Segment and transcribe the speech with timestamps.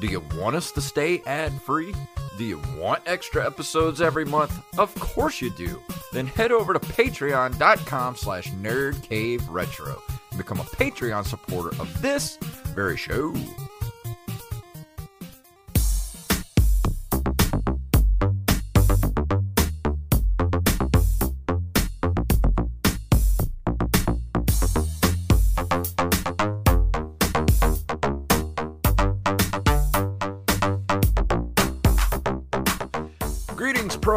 [0.00, 1.92] Do you want us to stay ad free?
[2.36, 4.62] Do you want extra episodes every month?
[4.78, 5.82] Of course you do.
[6.12, 12.36] Then head over to patreon.com slash nerdcaveretro and become a Patreon supporter of this
[12.74, 13.34] very show.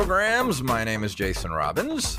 [0.06, 0.64] Programs.
[0.64, 2.18] My name is Jason Robbins,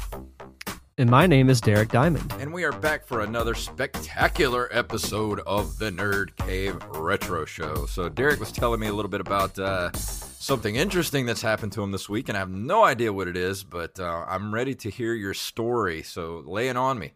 [0.98, 2.32] And my name is Derek Diamond.
[2.38, 7.86] and we are back for another spectacular episode of the Nerd Cave Retro Show.
[7.86, 11.82] So, Derek was telling me a little bit about uh, something interesting that's happened to
[11.82, 14.76] him this week, and I have no idea what it is, but uh, I'm ready
[14.76, 16.04] to hear your story.
[16.04, 17.14] So, lay it on me.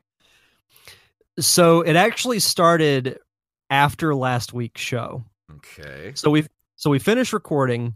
[1.39, 3.21] So it actually started
[3.71, 5.23] after last week's show.
[5.59, 6.11] Okay.
[6.17, 7.95] So we've so we finished recording.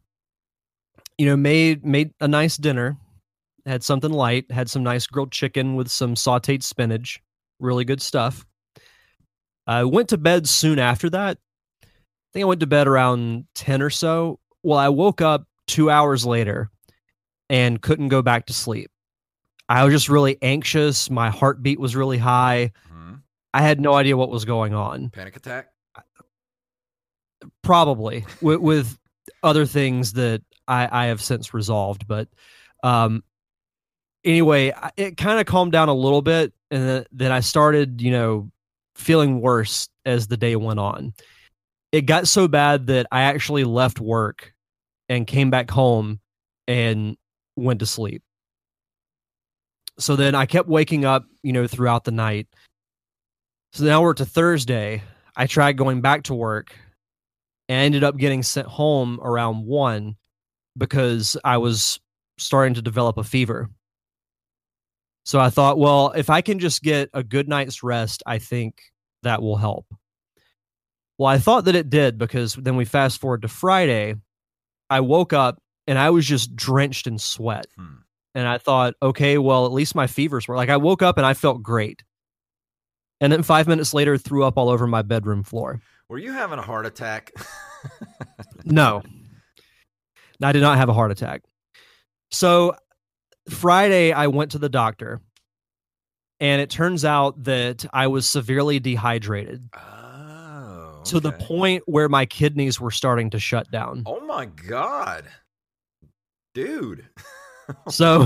[1.21, 2.97] You know, made made a nice dinner,
[3.67, 7.21] had something light, had some nice grilled chicken with some sautéed spinach,
[7.59, 8.47] really good stuff.
[9.67, 11.37] I went to bed soon after that.
[11.83, 11.87] I
[12.33, 14.41] think I went to bed around 10 or so.
[14.63, 16.71] Well, I woke up 2 hours later
[17.51, 18.91] and couldn't go back to sleep.
[19.69, 22.73] I was just really anxious, my heartbeat was really high.
[22.91, 23.17] hmm
[23.53, 25.11] I had no idea what was going on.
[25.11, 25.67] Panic attack?
[27.63, 28.99] probably with, with
[29.43, 32.07] other things that I, I have since resolved.
[32.07, 32.29] But
[32.83, 33.25] um,
[34.25, 38.13] anyway, it kind of calmed down a little bit, and then, then I started, you
[38.13, 38.51] know,
[38.95, 41.13] feeling worse as the day went on.
[41.93, 44.55] It got so bad that I actually left work
[45.09, 46.21] and came back home
[46.69, 47.17] and
[47.57, 48.23] went to sleep.
[49.99, 52.47] So then I kept waking up, you know, throughout the night.
[53.73, 55.03] So now we're to Thursday.
[55.37, 56.75] I tried going back to work
[57.69, 60.17] and ended up getting sent home around one
[60.81, 62.01] because I was
[62.39, 63.71] starting to develop a fever.
[65.25, 68.81] So I thought, well, if I can just get a good night's rest, I think
[69.23, 69.87] that will help.
[71.19, 74.15] Well, I thought that it did because then we fast forward to Friday.
[74.89, 77.67] I woke up and I was just drenched in sweat.
[77.77, 77.97] Hmm.
[78.35, 81.27] And I thought, okay, well, at least my fevers were like I woke up and
[81.27, 82.03] I felt great.
[83.21, 85.83] And then five minutes later, threw up all over my bedroom floor.
[86.09, 87.33] Were you having a heart attack?
[88.65, 89.03] No,
[90.43, 91.43] I did not have a heart attack.
[92.31, 92.75] So
[93.49, 95.21] Friday, I went to the doctor,
[96.39, 101.03] and it turns out that I was severely dehydrated oh.
[101.05, 104.05] to the point where my kidneys were starting to shut down.
[104.07, 105.27] Oh my god.
[106.55, 107.07] Dude.
[107.89, 108.25] So,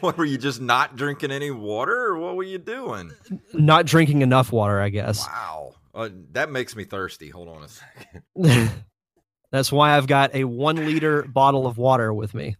[0.00, 3.12] what were you just not drinking any water or what were you doing?
[3.52, 5.24] not drinking enough water, I guess.
[5.24, 5.74] Wow.
[5.94, 7.28] Uh, that makes me thirsty.
[7.28, 8.70] Hold on a second.
[9.54, 12.56] That's why I've got a one liter bottle of water with me.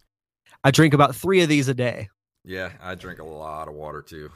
[0.62, 2.08] I drink about three of these a day.
[2.44, 4.30] Yeah, I drink a lot of water too.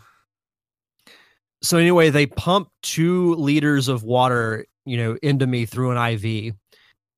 [1.63, 6.57] so anyway, they pump two liters of water, you know, into me through an IV.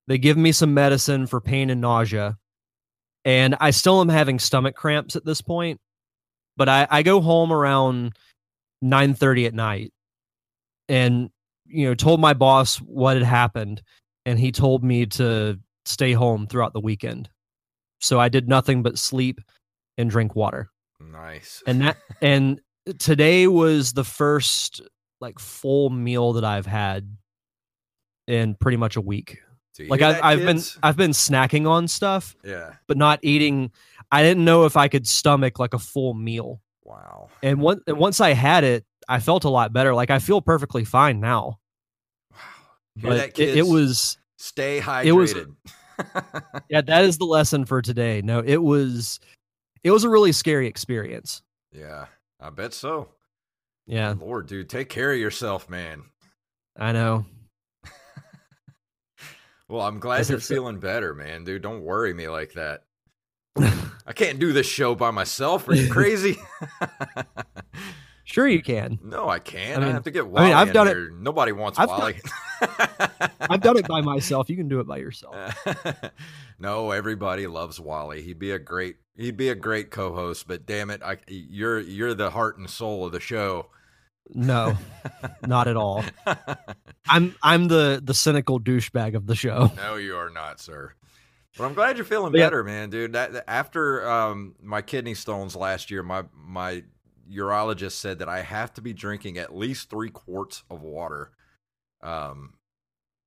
[0.08, 2.36] They give me some medicine for pain and nausea,
[3.24, 5.80] and I still am having stomach cramps at this point.
[6.58, 8.12] But I, I go home around
[8.84, 9.94] 9:30 at night
[10.86, 11.30] and
[11.64, 13.80] you know told my boss what had happened
[14.26, 17.28] and he told me to stay home throughout the weekend.
[18.00, 19.40] So I did nothing but sleep
[19.98, 20.70] and drink water.
[21.00, 21.62] Nice.
[21.66, 22.60] And that and
[22.98, 24.80] today was the first
[25.20, 27.16] like full meal that I've had
[28.26, 29.38] in pretty much a week.
[29.88, 30.60] Like I've that, I've been?
[30.82, 32.74] I've been snacking on stuff, Yeah.
[32.86, 33.70] but not eating.
[34.12, 36.60] I didn't know if I could stomach like a full meal.
[36.84, 37.30] Wow.
[37.42, 39.94] And once and once I had it, I felt a lot better.
[39.94, 41.59] Like I feel perfectly fine now.
[43.00, 43.56] Hear that, it, kids?
[43.56, 45.06] it was Stay hydrated.
[45.06, 45.34] it was-
[46.70, 48.22] yeah, that is the lesson for today.
[48.22, 49.20] No, it was
[49.84, 51.42] it was a really scary experience.
[51.72, 52.06] yeah,
[52.40, 53.08] I bet so.
[53.86, 56.02] Yeah, Lord, dude, take care of yourself, man.
[56.78, 57.26] I know.
[59.68, 61.62] Well, I'm glad you're it so- feeling better, man, dude.
[61.62, 62.82] Don't worry me like that.
[63.58, 65.68] I can't do this show by myself.
[65.68, 66.36] Are you crazy?
[68.30, 68.98] Sure you can.
[69.02, 69.78] no, I can't.
[69.78, 72.20] I, I mean- have to get I mean, I've done it- Nobody wants I've Wally.
[73.40, 74.48] I've done it by myself.
[74.48, 75.34] You can do it by yourself.
[76.58, 78.22] no, everybody loves Wally.
[78.22, 82.14] He'd be a great he'd be a great co-host, but damn it, I, you're you're
[82.14, 83.66] the heart and soul of the show.
[84.32, 84.76] No,
[85.46, 86.04] not at all.
[87.08, 89.72] I'm I'm the the cynical douchebag of the show.
[89.76, 90.92] No, you are not, sir.
[91.58, 92.46] But I'm glad you're feeling Yeah.
[92.46, 93.14] better, man, dude.
[93.14, 96.84] That- after um, my kidney stones last year, my my
[97.30, 101.30] urologist said that I have to be drinking at least three quarts of water.
[102.02, 102.54] Um,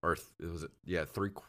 [0.02, 1.42] or th- was it yeah three, qu-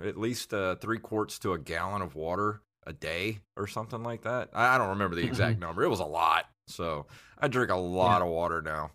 [0.00, 4.02] uh, at least uh, three quarts to a gallon of water a day or something
[4.02, 4.50] like that.
[4.52, 5.82] I, I don't remember the exact number.
[5.82, 7.06] It was a lot, so
[7.38, 8.92] I drink a lot of water now.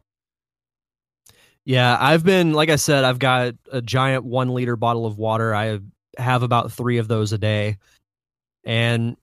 [1.64, 5.54] Yeah, I've been like I said, I've got a giant one liter bottle of water.
[5.54, 5.80] I
[6.18, 7.78] have about three of those a day,
[8.64, 9.16] and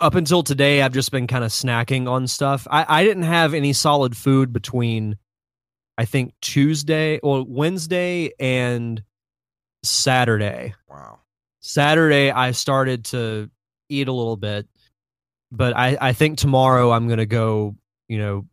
[0.00, 2.66] up until today, I've just been kind of snacking on stuff.
[2.70, 5.16] I, I didn't have any solid food between,
[5.96, 9.02] I think Tuesday or Wednesday and
[9.82, 10.74] Saturday.
[10.88, 11.20] Wow.
[11.60, 13.50] Saturday I started to
[13.88, 14.66] eat a little bit,
[15.52, 17.76] but I I think tomorrow I'm gonna go,
[18.08, 18.46] you know,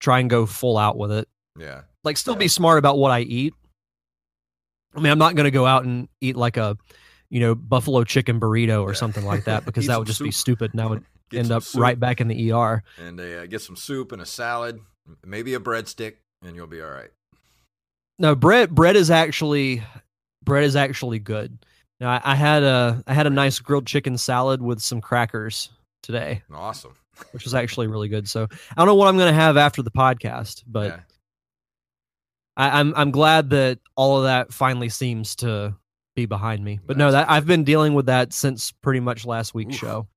[0.00, 1.28] try and go full out with it.
[1.58, 1.82] Yeah.
[2.04, 3.54] Like still be smart about what I eat.
[4.94, 6.76] I mean, I'm not gonna go out and eat like a,
[7.32, 10.72] you know, buffalo chicken burrito or something like that because that would just be stupid
[10.72, 11.80] and I would Get end up soup.
[11.80, 12.82] right back in the ER.
[12.98, 14.80] and uh, get some soup and a salad,
[15.24, 17.08] maybe a breadstick, and you'll be all right.
[18.18, 19.82] No, bread bread is actually
[20.44, 21.56] bread is actually good.
[22.00, 25.70] Now I, I had a I had a nice grilled chicken salad with some crackers
[26.02, 26.42] today.
[26.52, 26.92] Awesome.
[27.30, 28.28] which was actually really good.
[28.28, 31.00] So I don't know what I'm going to have after the podcast, but Yeah.
[32.58, 35.74] I, I'm I'm glad that all of that finally seems to
[36.14, 36.80] be behind me.
[36.84, 39.80] But no, that I've been dealing with that since pretty much last week's Oof.
[39.80, 40.08] show.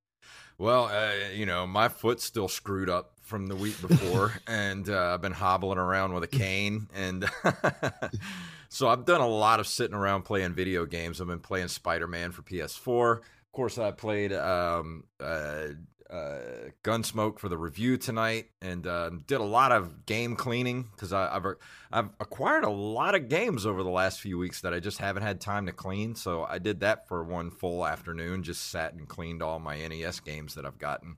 [0.57, 5.13] Well, uh, you know, my foot's still screwed up from the week before, and uh,
[5.13, 7.25] I've been hobbling around with a cane, and
[8.69, 11.19] so I've done a lot of sitting around playing video games.
[11.19, 13.17] I've been playing Spider Man for PS4.
[13.17, 15.67] Of course, I played um, uh,
[16.09, 16.37] uh,
[16.83, 21.45] Gun.Smoke for the review tonight, and uh, did a lot of game cleaning because I've
[21.91, 25.23] I've acquired a lot of games over the last few weeks that I just haven't
[25.23, 26.15] had time to clean.
[26.15, 28.43] So I did that for one full afternoon.
[28.43, 31.17] Just sat and cleaned all my NES games that I've gotten,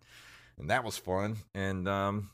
[0.57, 1.37] and that was fun.
[1.53, 2.29] And um,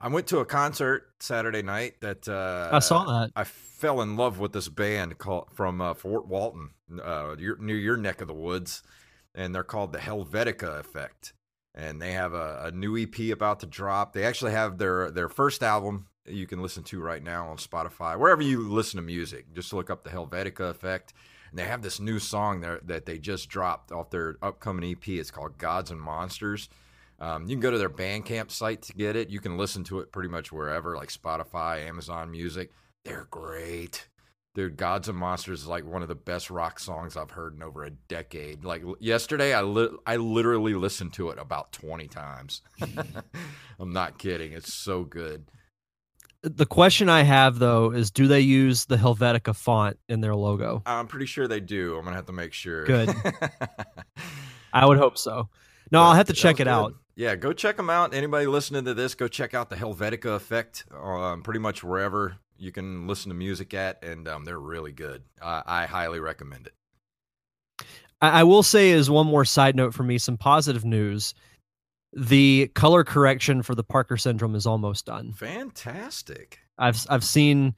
[0.00, 3.32] I went to a concert Saturday night that uh, I saw that.
[3.36, 6.70] I fell in love with this band called from uh, Fort Walton,
[7.02, 8.82] uh, near your neck of the woods,
[9.34, 11.34] and they're called the Helvetica Effect.
[11.76, 14.14] And they have a, a new EP about to drop.
[14.14, 18.18] They actually have their their first album you can listen to right now on Spotify,
[18.18, 19.52] wherever you listen to music.
[19.54, 21.12] Just look up the Helvetica Effect,
[21.50, 25.08] and they have this new song there that they just dropped off their upcoming EP.
[25.08, 26.68] It's called Gods and Monsters.
[27.18, 29.30] Um, you can go to their Bandcamp site to get it.
[29.30, 32.70] You can listen to it pretty much wherever, like Spotify, Amazon Music.
[33.04, 34.08] They're great.
[34.56, 37.62] Dude, Gods and Monsters is like one of the best rock songs I've heard in
[37.62, 38.64] over a decade.
[38.64, 42.62] Like yesterday, I li- I literally listened to it about 20 times.
[43.78, 44.52] I'm not kidding.
[44.52, 45.44] It's so good.
[46.40, 50.82] The question I have though is, do they use the Helvetica font in their logo?
[50.86, 51.96] I'm pretty sure they do.
[51.96, 52.86] I'm going to have to make sure.
[52.86, 53.14] Good.
[54.72, 55.50] I would hope so.
[55.92, 56.68] No, I'll have to check it good.
[56.68, 56.94] out.
[57.14, 58.14] Yeah, go check them out.
[58.14, 60.86] Anybody listening to this, go check out the Helvetica Effect.
[60.98, 65.22] Um, pretty much wherever you can listen to music at, and um, they're really good.
[65.40, 66.74] Uh, I highly recommend it.
[68.20, 71.34] I, I will say, as one more side note for me, some positive news.
[72.12, 75.32] The color correction for the Parker syndrome is almost done.
[75.34, 76.60] Fantastic.
[76.78, 77.74] I've I've seen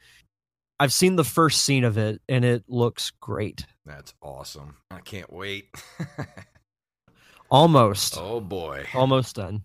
[0.79, 3.65] I've seen the first scene of it and it looks great.
[3.85, 4.77] That's awesome.
[4.91, 5.75] I can't wait.
[7.51, 8.17] Almost.
[8.19, 8.87] oh boy.
[8.95, 9.63] Almost done.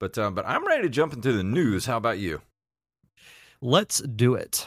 [0.00, 1.86] But uh, but I'm ready to jump into the news.
[1.86, 2.42] How about you?
[3.62, 4.66] Let's do it.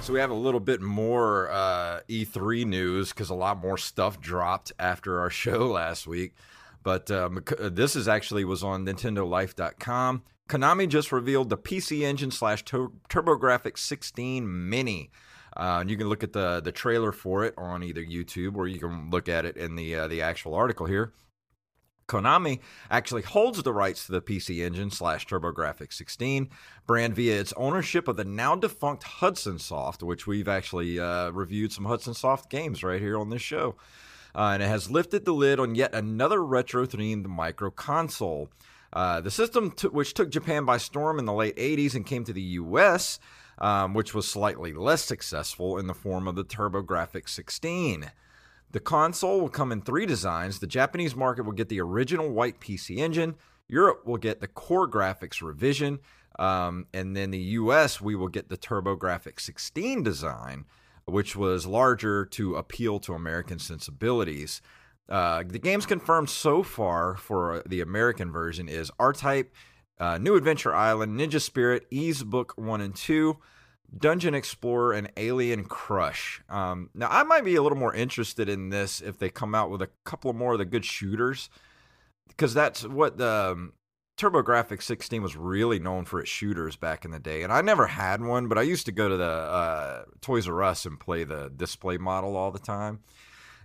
[0.00, 4.20] So we have a little bit more uh, E3 news because a lot more stuff
[4.22, 6.34] dropped after our show last week.
[6.82, 10.22] But um, this is actually was on NintendoLife.com.
[10.48, 15.10] Konami just revealed the PC Engine slash TurboGrafx 16 Mini.
[15.56, 18.66] Uh, and you can look at the the trailer for it on either YouTube or
[18.66, 21.12] you can look at it in the uh, the actual article here.
[22.08, 26.50] Konami actually holds the rights to the PC Engine slash TurboGrafx 16
[26.86, 31.72] brand via its ownership of the now defunct Hudson Soft, which we've actually uh, reviewed
[31.72, 33.76] some Hudson Soft games right here on this show.
[34.34, 38.50] Uh, and it has lifted the lid on yet another retro themed micro console.
[38.92, 42.24] Uh, the system, t- which took Japan by storm in the late 80s and came
[42.24, 43.18] to the US,
[43.62, 48.10] um, which was slightly less successful in the form of the TurboGrafx 16.
[48.72, 50.58] The console will come in three designs.
[50.58, 53.36] The Japanese market will get the original white PC engine.
[53.68, 56.00] Europe will get the CoreGrafx revision.
[56.38, 60.64] Um, and then the US, we will get the TurboGrafx 16 design,
[61.04, 64.60] which was larger to appeal to American sensibilities.
[65.08, 69.54] Uh, the games confirmed so far for the American version is R Type,
[70.00, 73.36] uh, New Adventure Island, Ninja Spirit, Ys Book 1 and 2,
[73.96, 76.42] Dungeon Explorer and Alien Crush.
[76.48, 79.70] Um, now, I might be a little more interested in this if they come out
[79.70, 81.50] with a couple more of the good shooters,
[82.28, 83.72] because that's what the um,
[84.18, 87.42] TurboGrafx 16 was really known for its shooters back in the day.
[87.42, 90.62] And I never had one, but I used to go to the uh, Toys R
[90.62, 93.00] Us and play the display model all the time.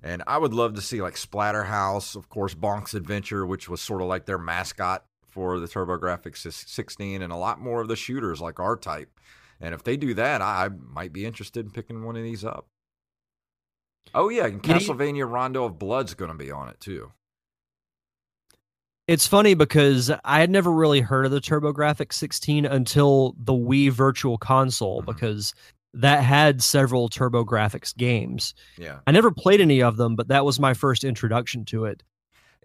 [0.03, 4.01] And I would love to see like Splatterhouse, of course, Bonk's Adventure, which was sort
[4.01, 8.41] of like their mascot for the TurboGrafx 16, and a lot more of the shooters
[8.41, 9.09] like R Type.
[9.59, 12.67] And if they do that, I might be interested in picking one of these up.
[14.13, 17.11] Oh yeah, and Castlevania Rondo of Blood's going to be on it too.
[19.07, 23.89] It's funny because I had never really heard of the TurboGrafx 16 until the Wii
[23.89, 25.11] Virtual Console mm-hmm.
[25.11, 25.53] because
[25.93, 28.53] that had several TurboGrafx games.
[28.77, 28.99] Yeah.
[29.07, 32.03] I never played any of them, but that was my first introduction to it.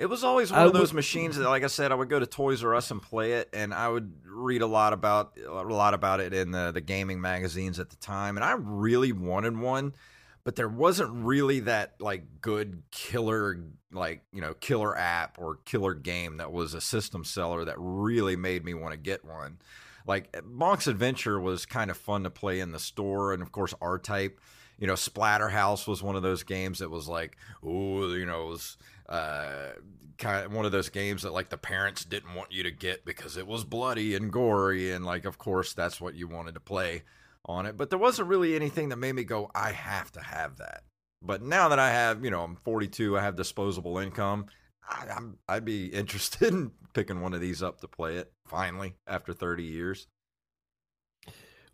[0.03, 2.27] It was always one of those machines that, like I said, I would go to
[2.27, 5.95] Toys R Us and play it, and I would read a lot about a lot
[5.95, 9.95] about it in the the gaming magazines at the time, and I really wanted one,
[10.43, 13.61] but there wasn't really that like good killer
[13.93, 18.35] like you know killer app or killer game that was a system seller that really
[18.35, 19.59] made me want to get one.
[20.05, 23.73] Like Bonk's Adventure was kind of fun to play in the store, and of course
[23.81, 24.41] R Type.
[24.81, 28.49] You know, Splatterhouse was one of those games that was like, oh, you know, it
[28.49, 28.79] was
[29.09, 29.71] uh,
[30.19, 33.05] kind of one of those games that like the parents didn't want you to get
[33.05, 36.61] because it was bloody and gory, and like, of course, that's what you wanted to
[36.61, 37.03] play
[37.45, 37.77] on it.
[37.77, 40.83] But there wasn't really anything that made me go, I have to have that.
[41.21, 44.47] But now that I have, you know, I'm 42, I have disposable income.
[44.89, 45.19] I,
[45.49, 49.65] I'd be interested in picking one of these up to play it finally after 30
[49.65, 50.07] years.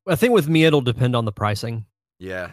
[0.07, 1.85] I think with me, it'll depend on the pricing.
[2.19, 2.53] Yeah,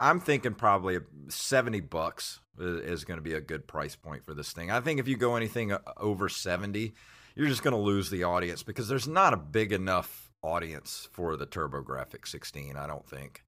[0.00, 0.98] I'm thinking probably
[1.28, 4.70] 70 bucks is going to be a good price point for this thing.
[4.70, 6.94] I think if you go anything uh, over 70,
[7.34, 11.36] you're just going to lose the audience because there's not a big enough audience for
[11.36, 13.44] the TurboGrafx 16, I don't think.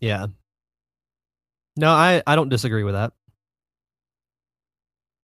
[0.00, 0.26] Yeah.
[1.76, 3.12] No, I, I don't disagree with that.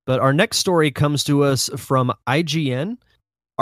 [0.04, 2.98] But our next story comes to us from IGN.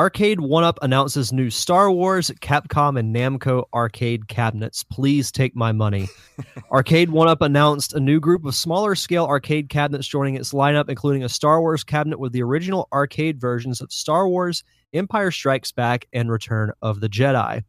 [0.00, 4.82] Arcade1Up announces new Star Wars, Capcom, and Namco arcade cabinets.
[4.82, 6.08] Please take my money.
[6.72, 11.28] Arcade1Up announced a new group of smaller scale arcade cabinets joining its lineup, including a
[11.28, 14.64] Star Wars cabinet with the original arcade versions of Star Wars,
[14.94, 17.62] Empire Strikes Back, and Return of the Jedi.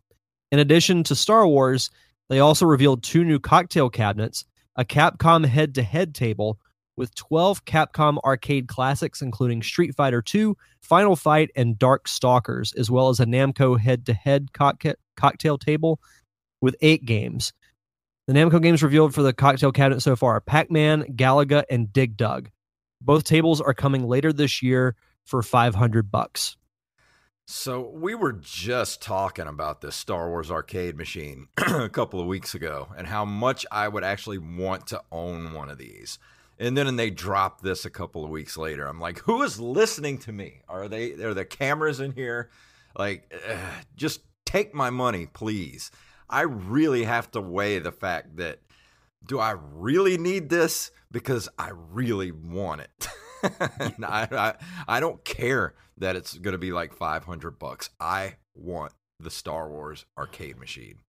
[0.53, 1.89] In addition to Star Wars,
[2.29, 4.45] they also revealed two new cocktail cabinets,
[4.77, 6.59] a Capcom head to head table,
[6.97, 13.09] with 12 Capcom arcade classics, including Street Fighter II, Final Fight, and Darkstalkers, as well
[13.09, 15.99] as a Namco head to head cocktail table
[16.61, 17.53] with eight games.
[18.27, 21.91] The Namco games revealed for the cocktail cabinet so far are Pac Man, Galaga, and
[21.91, 22.49] Dig Dug.
[23.01, 24.95] Both tables are coming later this year
[25.25, 26.55] for 500 bucks.
[27.47, 32.55] So we were just talking about this Star Wars arcade machine a couple of weeks
[32.55, 36.19] ago and how much I would actually want to own one of these.
[36.61, 38.85] And then and they dropped this a couple of weeks later.
[38.85, 40.61] I'm like, who is listening to me?
[40.69, 41.13] Are they?
[41.13, 42.51] Are the cameras in here?
[42.95, 43.55] Like, uh,
[43.95, 45.89] just take my money, please.
[46.29, 48.59] I really have to weigh the fact that
[49.25, 53.07] do I really need this because I really want it.
[54.03, 54.53] I, I,
[54.87, 57.89] I don't care that it's going to be like 500 bucks.
[57.99, 60.99] I want the Star Wars arcade machine.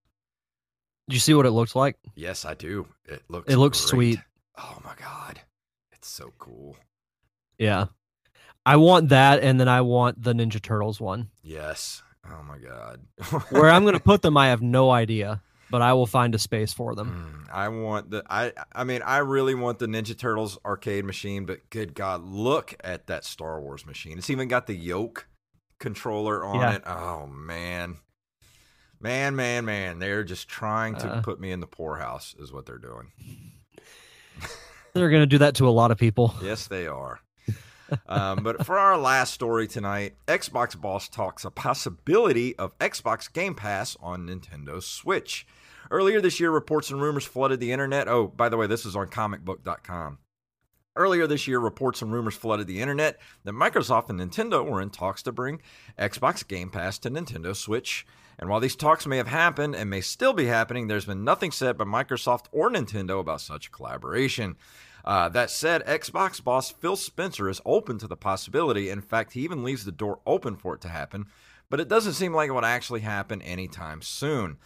[1.08, 1.96] Did you see what it looks like?
[2.14, 2.86] Yes, I do.
[3.06, 3.88] It looks It looks great.
[3.90, 4.18] sweet.
[4.58, 5.40] Oh my god.
[5.92, 6.76] It's so cool.
[7.58, 7.86] Yeah.
[8.66, 11.30] I want that and then I want the Ninja Turtles one.
[11.42, 12.02] Yes.
[12.28, 13.00] Oh my god.
[13.50, 16.38] Where I'm going to put them I have no idea, but I will find a
[16.38, 17.46] space for them.
[17.48, 21.44] Mm, I want the I I mean I really want the Ninja Turtles arcade machine,
[21.46, 24.18] but good God, look at that Star Wars machine.
[24.18, 25.26] It's even got the yoke
[25.80, 26.72] controller on Yeah.
[26.74, 26.82] it.
[26.86, 27.96] Oh man.
[29.00, 29.98] Man, man, man.
[29.98, 31.22] They're just trying to Uh.
[31.22, 33.10] put me in the poorhouse is what they're doing.
[34.94, 36.34] They're going to do that to a lot of people.
[36.42, 37.20] Yes, they are.
[38.06, 43.54] um, but for our last story tonight, Xbox boss talks a possibility of Xbox Game
[43.54, 45.46] Pass on Nintendo Switch.
[45.90, 48.08] Earlier this year, reports and rumors flooded the internet.
[48.08, 50.18] Oh, by the way, this is on comicbook.com.
[50.94, 54.90] Earlier this year, reports and rumors flooded the internet that Microsoft and Nintendo were in
[54.90, 55.60] talks to bring
[55.98, 58.06] Xbox Game Pass to Nintendo Switch.
[58.38, 61.50] And while these talks may have happened and may still be happening, there's been nothing
[61.50, 64.56] said by Microsoft or Nintendo about such collaboration.
[65.04, 68.88] Uh, that said, Xbox boss Phil Spencer is open to the possibility.
[68.88, 71.26] In fact, he even leaves the door open for it to happen,
[71.70, 74.58] but it doesn't seem like it would actually happen anytime soon.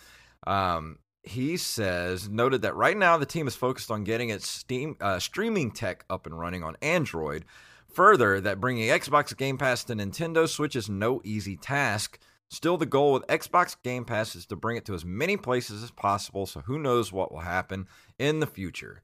[0.46, 4.96] Um, he says, noted that right now the team is focused on getting its Steam
[5.00, 7.44] uh, streaming tech up and running on Android.
[7.92, 12.18] Further, that bringing Xbox Game Pass to Nintendo Switch is no easy task.
[12.48, 15.82] Still, the goal with Xbox Game Pass is to bring it to as many places
[15.82, 17.88] as possible, so who knows what will happen
[18.18, 19.02] in the future.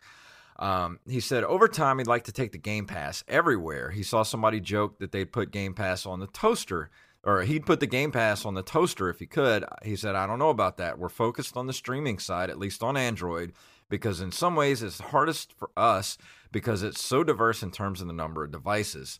[0.58, 3.90] Um, he said over time he'd like to take the Game Pass everywhere.
[3.90, 6.90] He saw somebody joke that they'd put Game Pass on the toaster,
[7.24, 9.64] or he'd put the Game Pass on the toaster if he could.
[9.82, 10.98] He said, I don't know about that.
[10.98, 13.52] We're focused on the streaming side, at least on Android,
[13.88, 16.16] because in some ways it's hardest for us
[16.52, 19.18] because it's so diverse in terms of the number of devices.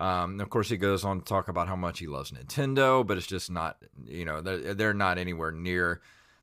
[0.00, 3.18] Um, of course, he goes on to talk about how much he loves Nintendo, but
[3.18, 3.76] it's just not,
[4.06, 6.00] you know, they're, they're not anywhere near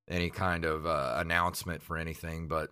[0.08, 2.48] any kind of uh, announcement for anything.
[2.48, 2.70] But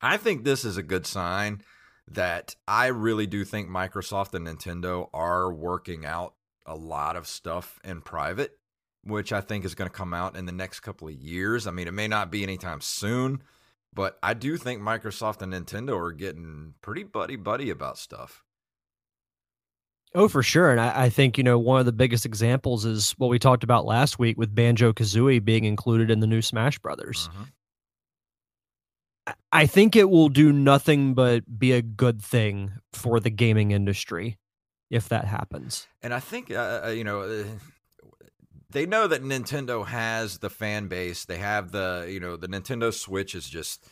[0.00, 1.62] I think this is a good sign
[2.10, 6.34] that I really do think Microsoft and Nintendo are working out
[6.64, 8.58] a lot of stuff in private,
[9.04, 11.66] which I think is going to come out in the next couple of years.
[11.66, 13.42] I mean, it may not be anytime soon,
[13.92, 18.42] but I do think Microsoft and Nintendo are getting pretty buddy buddy about stuff.
[20.14, 20.70] Oh, for sure.
[20.70, 23.62] And I, I think, you know, one of the biggest examples is what we talked
[23.64, 27.28] about last week with Banjo Kazooie being included in the new Smash Brothers.
[27.32, 27.46] Mhm.
[29.26, 33.70] I- I think it will do nothing but be a good thing for the gaming
[33.70, 34.38] industry
[34.90, 35.86] if that happens.
[36.02, 37.44] And I think uh, uh, you know uh,
[38.70, 41.24] they know that Nintendo has the fan base.
[41.26, 43.86] They have the you know the Nintendo Switch is just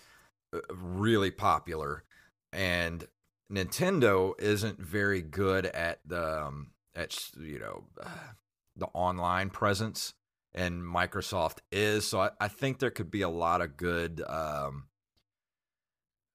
[0.54, 2.04] uh, really popular,
[2.52, 3.06] and
[3.50, 8.08] Nintendo isn't very good at the um, at you know uh,
[8.76, 10.14] the online presence,
[10.54, 12.06] and Microsoft is.
[12.06, 14.22] So I, I think there could be a lot of good.
[14.26, 14.88] Um,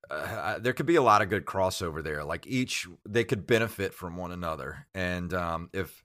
[0.10, 2.24] uh, there could be a lot of good crossover there.
[2.24, 6.04] Like each, they could benefit from one another, and um, if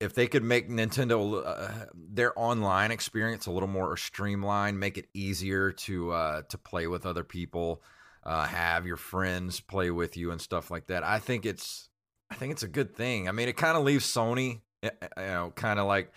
[0.00, 5.06] if they could make Nintendo uh, their online experience a little more streamlined, make it
[5.14, 7.82] easier to uh, to play with other people,
[8.24, 11.02] uh, have your friends play with you and stuff like that.
[11.04, 11.88] I think it's
[12.30, 13.28] I think it's a good thing.
[13.28, 16.12] I mean, it kind of leaves Sony, eh, eh, you know, kind of like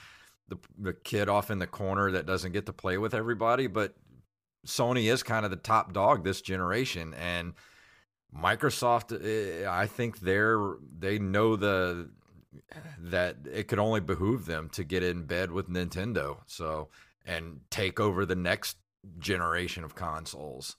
[0.47, 3.95] the the kid off in the corner that doesn't get to play with everybody, but
[4.65, 7.53] Sony is kind of the top dog this generation, and
[8.35, 9.11] Microsoft.
[9.13, 12.09] eh, I think they're they know the
[12.99, 16.89] that it could only behoove them to get in bed with Nintendo, so
[17.25, 18.77] and take over the next
[19.19, 20.77] generation of consoles.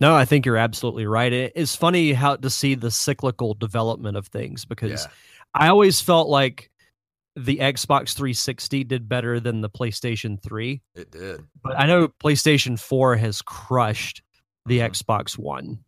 [0.00, 1.32] No, I think you're absolutely right.
[1.32, 5.12] It- It's funny how to see the cyclical development of things because Yeah.
[5.54, 6.70] I always felt like
[7.36, 11.44] the Xbox 360 did better than the PlayStation 3, It did.
[11.62, 14.22] but I know PlayStation 4 has crushed
[14.66, 14.90] the Mhm.
[14.90, 15.84] Xbox One.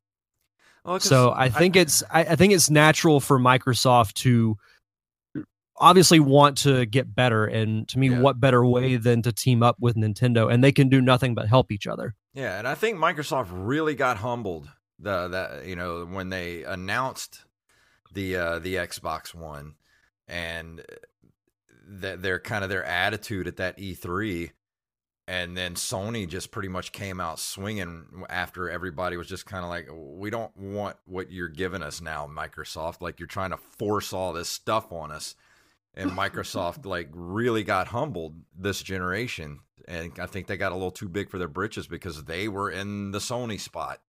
[0.85, 4.57] Well, So I think it's I, I think it's natural for Microsoft to
[5.77, 8.20] obviously want to get better and to me Yeah.
[8.20, 11.49] what better way than to team up with Nintendo and they can do nothing but
[11.49, 12.14] help each other.
[12.33, 17.45] Yeah, and I think Microsoft really got humbled the that you know when they announced
[18.12, 19.75] the uh, the Xbox One
[20.29, 20.85] and
[21.88, 24.51] that their kind of their attitude at that E3
[25.31, 29.71] and then Sony just pretty much came out swinging after everybody was just kind of
[29.71, 33.01] like we don't want what you're giving us now Microsoft.
[33.01, 35.37] Like you're trying to force all this stuff on us.
[35.95, 40.90] And Microsoft like really got humbled this generation and I think they got a little
[40.90, 44.01] too big for their britches because they were in the Sony spot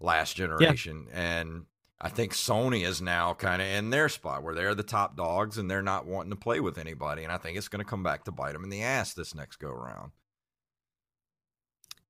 [0.00, 1.66] last generation and
[2.00, 5.56] I think Sony is now kind of in their spot where they're the top dogs
[5.56, 8.02] and they're not wanting to play with anybody and I think it's going to come
[8.02, 10.12] back to bite them in the ass this next go around.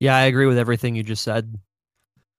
[0.01, 1.59] Yeah, I agree with everything you just said.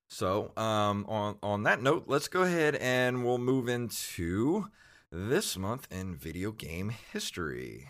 [0.07, 4.67] So, um, on on that note, let's go ahead and we'll move into
[5.11, 7.89] this month in video game history.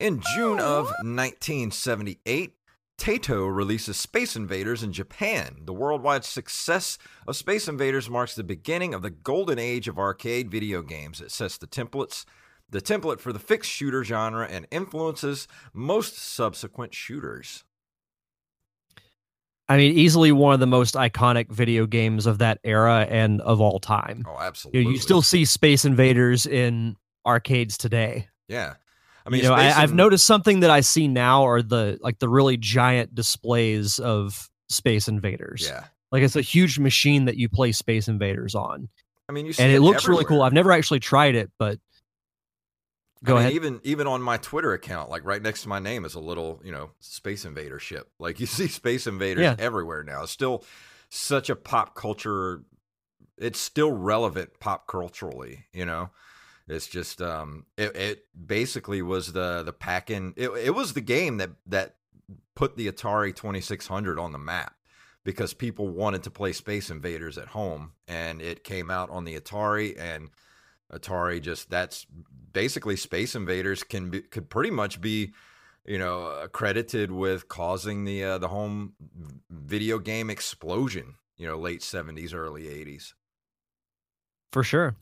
[0.00, 2.54] In June oh, of 1978,
[2.98, 5.58] Taito releases Space Invaders in Japan.
[5.64, 10.50] The worldwide success of Space Invaders marks the beginning of the golden age of arcade
[10.50, 11.20] video games.
[11.20, 12.24] It sets the templates,
[12.70, 17.64] the template for the fixed shooter genre and influences most subsequent shooters.
[19.68, 23.60] I mean, easily one of the most iconic video games of that era and of
[23.62, 24.24] all time.
[24.28, 24.84] Oh, You, absolutely.
[24.84, 28.28] know, you still see Space Invaders in arcades today.
[28.48, 28.74] yeah.
[29.26, 31.98] I mean, you know, I, I've Inv- noticed something that I see now are the
[32.02, 35.66] like the really giant displays of Space Invaders.
[35.66, 35.84] Yeah.
[36.12, 38.88] Like it's a huge machine that you play Space Invaders on,
[39.28, 40.42] I mean, you see and it looks really cool.
[40.42, 41.78] I've never actually tried it, but
[43.22, 43.52] I go mean, ahead.
[43.54, 46.60] Even even on my Twitter account, like right next to my name is a little,
[46.62, 48.10] you know, Space Invader ship.
[48.18, 49.56] Like you see Space Invaders Yeah.
[49.58, 50.22] everywhere now.
[50.22, 50.64] It's still
[51.08, 52.62] such a pop culture.
[53.38, 55.64] It's still relevant pop culturally.
[55.72, 56.10] You know,
[56.68, 60.34] it's just um, it, it basically was the the pack in.
[60.36, 61.96] It, it was the game that that
[62.54, 64.74] put the Atari Twenty Six Hundred on the map
[65.24, 69.38] because people wanted to play Space Invaders at home, and it came out on the
[69.38, 70.30] Atari and.
[70.92, 72.06] Atari just that's
[72.52, 75.32] basically Space Invaders can be, could pretty much be
[75.86, 78.92] you know accredited with causing the uh, the home
[79.50, 83.14] video game explosion you know late 70s early 80s
[84.54, 84.94] for sure.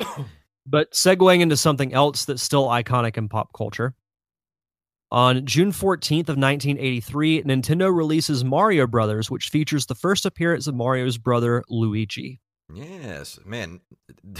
[0.66, 3.94] but segueing into something else that's still iconic in pop culture.
[5.10, 10.74] On June 14th of 1983, Nintendo releases Mario Brothers, which features the first appearance of
[10.74, 12.40] Mario's brother Luigi.
[12.72, 13.80] yes man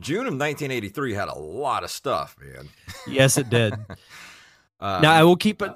[0.00, 2.68] June of 1983 had a lot of stuff man
[3.08, 3.74] Yes, it did.
[4.78, 5.72] uh, now I will keep it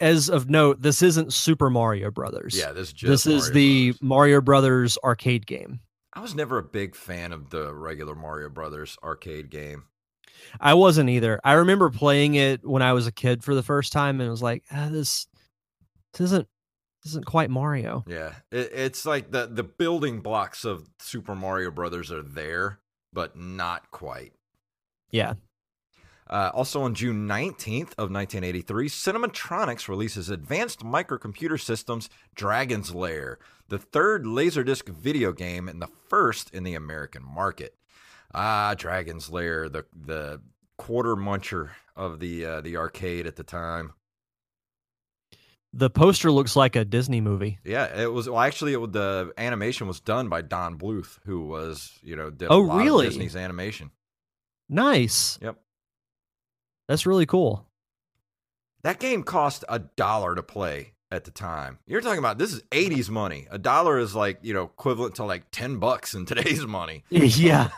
[0.00, 0.82] as of note.
[0.82, 2.54] This isn't Super Mario Brothers.
[2.58, 4.02] yeah this is this just is the Brothers.
[4.02, 5.80] Mario Brothers arcade game.
[6.12, 9.84] I was never a big fan of the regular Mario Brothers arcade game
[10.60, 11.40] I wasn't either.
[11.44, 14.30] I remember playing it when I was a kid for the first time, and it
[14.30, 15.26] was like, ah, this,
[16.12, 16.48] this isn't,
[17.02, 18.04] this isn't quite Mario.
[18.06, 22.80] Yeah, it, it's like the the building blocks of Super Mario Brothers are there,
[23.12, 24.32] but not quite.
[25.10, 25.34] Yeah,
[26.28, 33.78] Uh, also on June 19th of 1983, Cinematronics releases Advanced Microcomputer Systems Dragon's Lair, the
[33.78, 37.74] third Laserdisc video game and the first in the American market.
[38.34, 40.40] Ah, Dragon's Lair, the the
[40.76, 43.94] quarter muncher of the uh, the arcade at the time.
[45.72, 47.58] the poster looks like a Disney movie.
[47.64, 48.40] Yeah, it was well.
[48.40, 52.62] Actually, it the animation was done by Don Bluth, who was you know did Oh,
[52.62, 53.06] a lot really?
[53.06, 53.90] of Disney's animation.
[54.68, 55.38] Nice.
[55.40, 55.56] Yep,
[56.88, 57.66] That's really cool.
[58.82, 61.78] that game cost a dollar to play at the time.
[61.86, 63.46] You're talking about this is '80s money.
[63.50, 67.04] A dollar is like you know equivalent to like ten bucks in today's money.
[67.10, 67.70] yeah.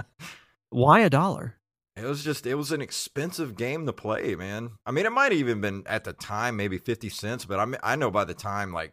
[0.70, 1.54] Why a dollar?
[1.96, 4.70] It was just it was an expensive game to play, man.
[4.86, 7.64] I mean, it might have even been at the time maybe 50 cents, but I
[7.64, 8.92] mean, I know by the time like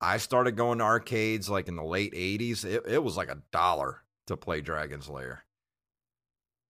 [0.00, 3.42] I started going to arcades like in the late 80s, it, it was like a
[3.50, 5.44] dollar to play Dragon's Lair.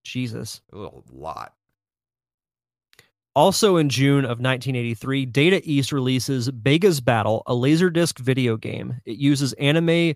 [0.05, 0.61] Jesus.
[0.73, 1.55] It was a lot.
[3.37, 9.01] Also in June of 1983, Data East releases Bega's Battle, a Laserdisc video game.
[9.05, 10.15] It uses anime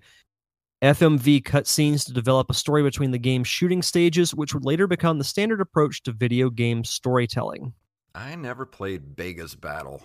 [0.82, 5.18] FMV cutscenes to develop a story between the game's shooting stages, which would later become
[5.18, 7.72] the standard approach to video game storytelling.
[8.14, 10.02] I never played Bega's Battle.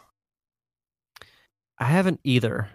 [1.78, 2.69] I haven't either.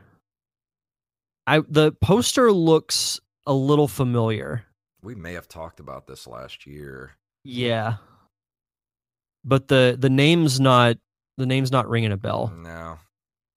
[1.46, 4.64] I the poster looks a little familiar.
[5.02, 7.12] We may have talked about this last year.
[7.42, 7.96] Yeah.
[9.48, 10.98] But the the name's not
[11.38, 12.52] the name's not ringing a bell.
[12.54, 12.98] No.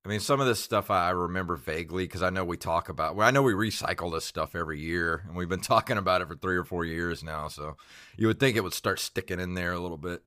[0.03, 3.15] I mean, some of this stuff I remember vaguely because I know we talk about.
[3.15, 6.29] Well, I know we recycle this stuff every year, and we've been talking about it
[6.29, 7.49] for three or four years now.
[7.49, 7.75] So
[8.17, 10.23] you would think it would start sticking in there a little bit.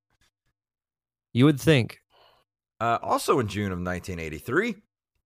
[1.32, 2.00] You would think.
[2.78, 4.76] Uh, also in June of 1983,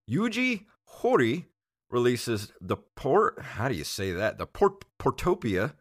[0.08, 1.46] Yuji Hori
[1.90, 3.40] releases the port.
[3.40, 4.38] How do you say that?
[4.38, 5.74] The port Portopia,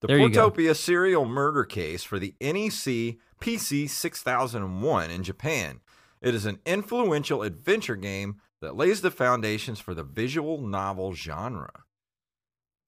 [0.00, 0.18] the There.
[0.18, 5.80] Portopia serial murder case for the NEC PC 6001 in Japan.
[6.20, 11.70] It is an influential adventure game that lays the foundations for the visual novel genre.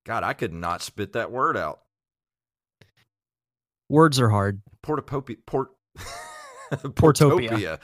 [0.05, 1.79] God, I could not spit that word out.
[3.89, 4.61] Words are hard.
[4.83, 5.37] Portopopia.
[5.45, 5.69] Port.
[6.71, 7.49] Portopia.
[7.49, 7.79] Portopia.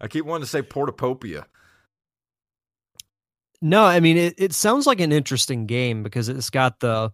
[0.00, 1.44] I keep wanting to say Portopopia.
[3.62, 7.10] No, I mean it, it sounds like an interesting game because it's got the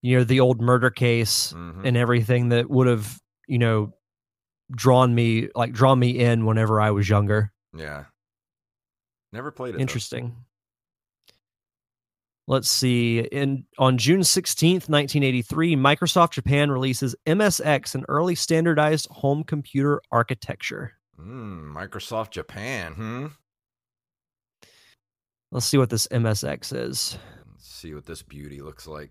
[0.00, 1.86] you know the old murder case Mhm.
[1.86, 3.92] and everything that would have you know
[4.74, 7.52] drawn me like drawn me in whenever I was younger.
[7.76, 8.04] Yeah.
[9.32, 9.78] Never played it.
[9.78, 9.82] though.
[9.82, 10.36] Interesting.
[12.48, 13.20] Let's see.
[13.20, 20.94] In on June 16th, 1983, Microsoft Japan releases MSX, an early standardized home computer architecture.
[21.18, 22.92] Mm, Microsoft Japan.
[22.94, 23.26] Hmm.
[25.52, 27.18] Let's see what this MSX is.
[27.50, 29.10] Let's see what this beauty looks like.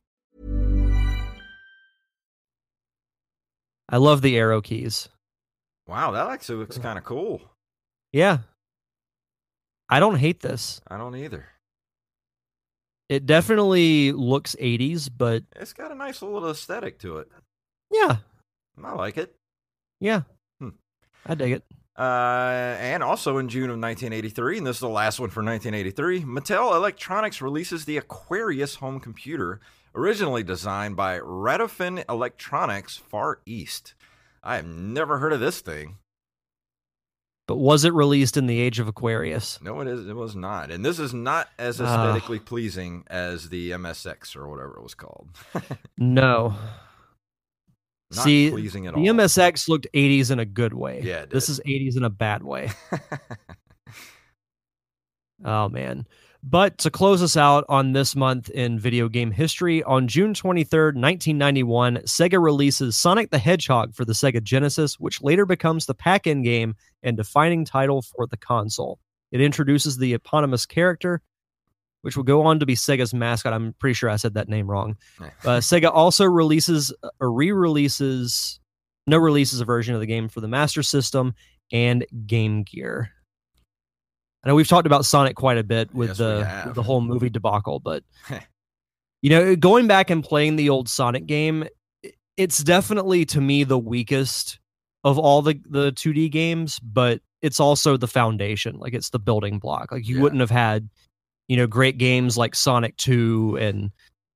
[3.91, 5.09] I love the arrow keys.
[5.87, 7.41] Wow, that actually looks kind of cool.
[8.13, 8.39] Yeah.
[9.89, 10.81] I don't hate this.
[10.87, 11.45] I don't either.
[13.09, 17.27] It definitely looks 80s, but It's got a nice little aesthetic to it.
[17.91, 18.17] yeah.
[18.83, 19.35] I like it.
[19.99, 20.21] Yeah.
[20.59, 20.69] Hmm.
[21.25, 21.63] I dig it.
[21.99, 26.21] Uh, and also in June of 1983, and this is the last one for 1983,
[26.23, 29.59] Mattel Electronics releases the Aquarius home computer,
[29.95, 33.93] originally designed by Radofin Electronics Far East.
[34.43, 35.97] I have never heard of this thing.
[37.47, 39.59] But was it released in the age of Aquarius?
[39.61, 40.07] No, it is.
[40.07, 44.77] It was not, and this is not as aesthetically pleasing as the MSX or whatever
[44.77, 45.29] it was called.
[45.97, 46.55] No.
[48.13, 49.15] Not See, pleasing at the all.
[49.15, 51.01] The MSX looked 80s in a good way.
[51.01, 52.69] Yeah, it This is 80s in a bad way.
[55.43, 56.05] Oh man.
[56.43, 60.95] But to close us out on this month in video game history, on June 23rd,
[60.95, 66.25] 1991, Sega releases Sonic the Hedgehog for the Sega Genesis, which later becomes the pack
[66.25, 68.99] in game and defining title for the console.
[69.31, 71.21] It introduces the eponymous character,
[72.01, 73.53] which will go on to be Sega's mascot.
[73.53, 74.97] I'm pretty sure I said that name wrong.
[75.43, 78.59] Uh, Sega also releases or re releases,
[79.07, 81.33] no releases a version of the game for the Master System
[81.71, 83.11] and Game Gear.
[84.43, 87.01] I know we've talked about Sonic quite a bit with Yes, the with the whole
[87.01, 88.03] movie debacle, but
[89.21, 91.65] you know, going back and playing the old Sonic game,
[92.37, 94.59] it's definitely to me the weakest
[95.03, 98.77] of all the the 2D games, but it's also the foundation.
[98.77, 99.91] Like it's the building block.
[99.91, 100.21] Like you Yeah.
[100.23, 100.89] wouldn't have had,
[101.47, 103.91] you know, great games like Sonic 2 and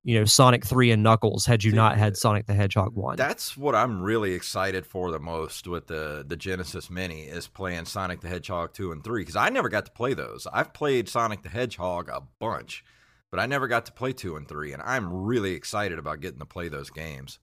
[0.06, 3.18] you know Sonic 3 and Knuckles had you Dude, not had Sonic the Hedgehog 1.
[3.18, 7.86] That's what I'm really excited for the most with the the Genesis Mini is playing
[7.86, 10.48] Sonic the Hedgehog 2 and 3 cuz I never got to play those.
[10.54, 12.86] I've played Sonic the Hedgehog a bunch,
[13.32, 16.40] but I never got to play 2 and 3 and I'm really excited about getting
[16.40, 17.40] to play those games.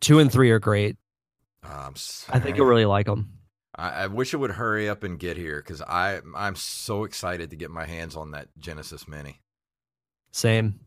[0.00, 0.96] 2 and 3 are great.
[1.64, 1.94] Um,
[2.28, 3.32] I think you'll really like them.
[3.74, 7.50] I, I wish it would hurry up and get here cuz I I'm so excited
[7.50, 9.40] to get my hands on that Genesis Mini.
[10.30, 10.78] Same.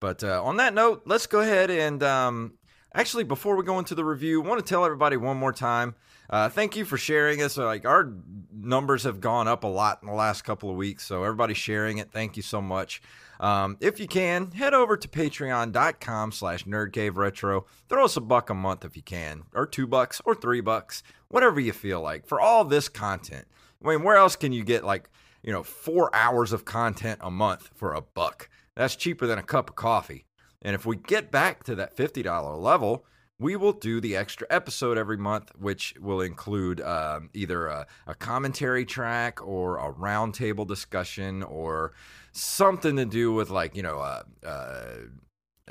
[0.00, 2.54] But uh, on that note, let's go ahead and um,
[2.94, 5.94] actually, before we go into the review, I want to tell everybody one more time.
[6.30, 7.56] Uh, thank you for sharing us.
[7.56, 8.12] Like our
[8.52, 11.98] numbers have gone up a lot in the last couple of weeks, so everybody sharing
[11.98, 12.12] it.
[12.12, 13.00] Thank you so much.
[13.40, 17.64] Um, if you can, head over to patreon.com slash nerdcaveretro.
[17.88, 21.02] Throw us a buck a month if you can, or two bucks, or three bucks,
[21.28, 23.46] whatever you feel like for all this content.
[23.82, 25.08] I mean, where else can you get like,
[25.42, 28.50] you know, four hours of content a month for a buck?
[28.78, 30.24] That's cheaper than a cup of coffee.
[30.62, 33.04] And if we get back to that $50 level,
[33.40, 38.14] we will do the extra episode every month, which will include um, either a, a
[38.14, 41.92] commentary track or a roundtable discussion or
[42.30, 44.94] something to do with, like, you know, uh, uh,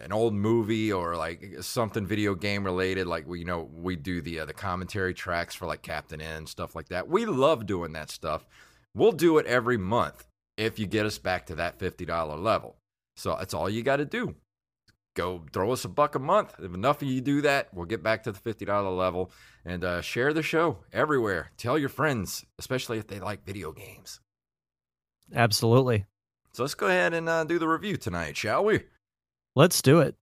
[0.02, 3.08] an old movie or like something video game related.
[3.08, 6.46] Like, we, you know, we do the, uh, the commentary tracks for like Captain N,
[6.46, 7.08] stuff like that.
[7.08, 8.46] We love doing that stuff.
[8.94, 12.76] We'll do it every month if you get us back to that $50 level.
[13.18, 14.36] So that's all you got to do.
[15.16, 16.54] Go throw us a buck a month.
[16.60, 19.32] If enough of you do that, we'll get back to the $50 level
[19.66, 21.50] and uh, share the show everywhere.
[21.58, 24.20] Tell your friends, especially if they like video games.
[25.34, 26.06] Absolutely.
[26.54, 28.82] So let's go ahead and uh, do the review tonight, shall we?
[29.56, 30.16] Let's do it.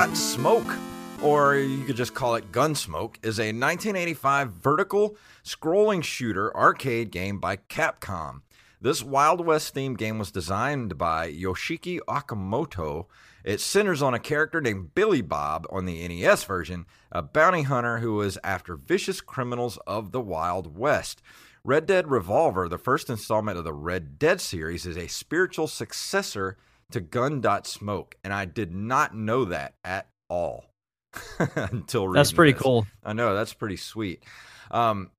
[0.00, 0.78] Gun Smoke,
[1.22, 7.38] or you could just call it Gunsmoke, is a 1985 vertical scrolling shooter arcade game
[7.38, 8.40] by Capcom.
[8.80, 13.08] This Wild West themed game was designed by Yoshiki Okamoto.
[13.44, 17.98] It centers on a character named Billy Bob on the NES version, a bounty hunter
[17.98, 21.20] who is after vicious criminals of the Wild West.
[21.62, 26.56] Red Dead Revolver, the first installment of the Red Dead series, is a spiritual successor
[26.92, 30.64] to Gun Dot Smoke, and I did not know that at all
[31.54, 32.62] until reading That's pretty this.
[32.62, 32.86] cool.
[33.04, 34.22] I know that's pretty sweet.
[34.70, 35.10] Um,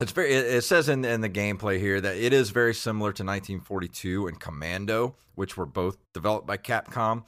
[0.00, 0.32] it's very.
[0.32, 4.28] It, it says in in the gameplay here that it is very similar to 1942
[4.28, 7.24] and Commando, which were both developed by Capcom.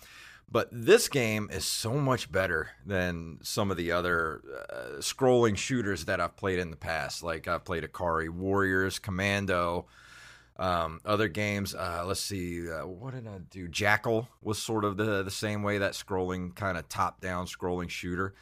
[0.52, 6.06] But this game is so much better than some of the other uh, scrolling shooters
[6.06, 7.22] that I've played in the past.
[7.22, 9.86] Like I've played Ikari Warriors, Commando,
[10.61, 11.75] um, other games.
[11.75, 13.66] Uh, let's see, uh, what did I do?
[13.66, 17.88] Jackal was sort of the the same way that scrolling kind of top down scrolling
[17.88, 18.35] shooter.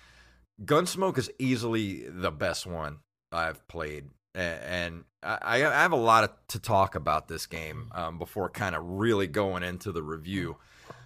[0.65, 2.99] Gunsmoke is easily the best one
[3.31, 8.19] I've played, and I, I have a lot of, to talk about this game um,
[8.19, 10.57] before kind of really going into the review.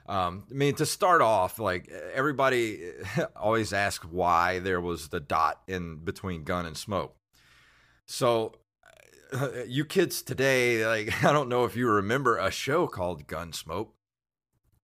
[0.06, 2.92] Um, I mean, to start off, like everybody
[3.36, 7.14] always asks why there was the dot in between gun and smoke.
[8.06, 8.54] So,
[9.66, 13.88] you kids today, like I don't know if you remember a show called Gunsmoke,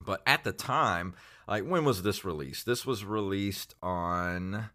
[0.04, 1.14] but at the time,
[1.46, 2.66] like when was this released?
[2.66, 4.70] This was released on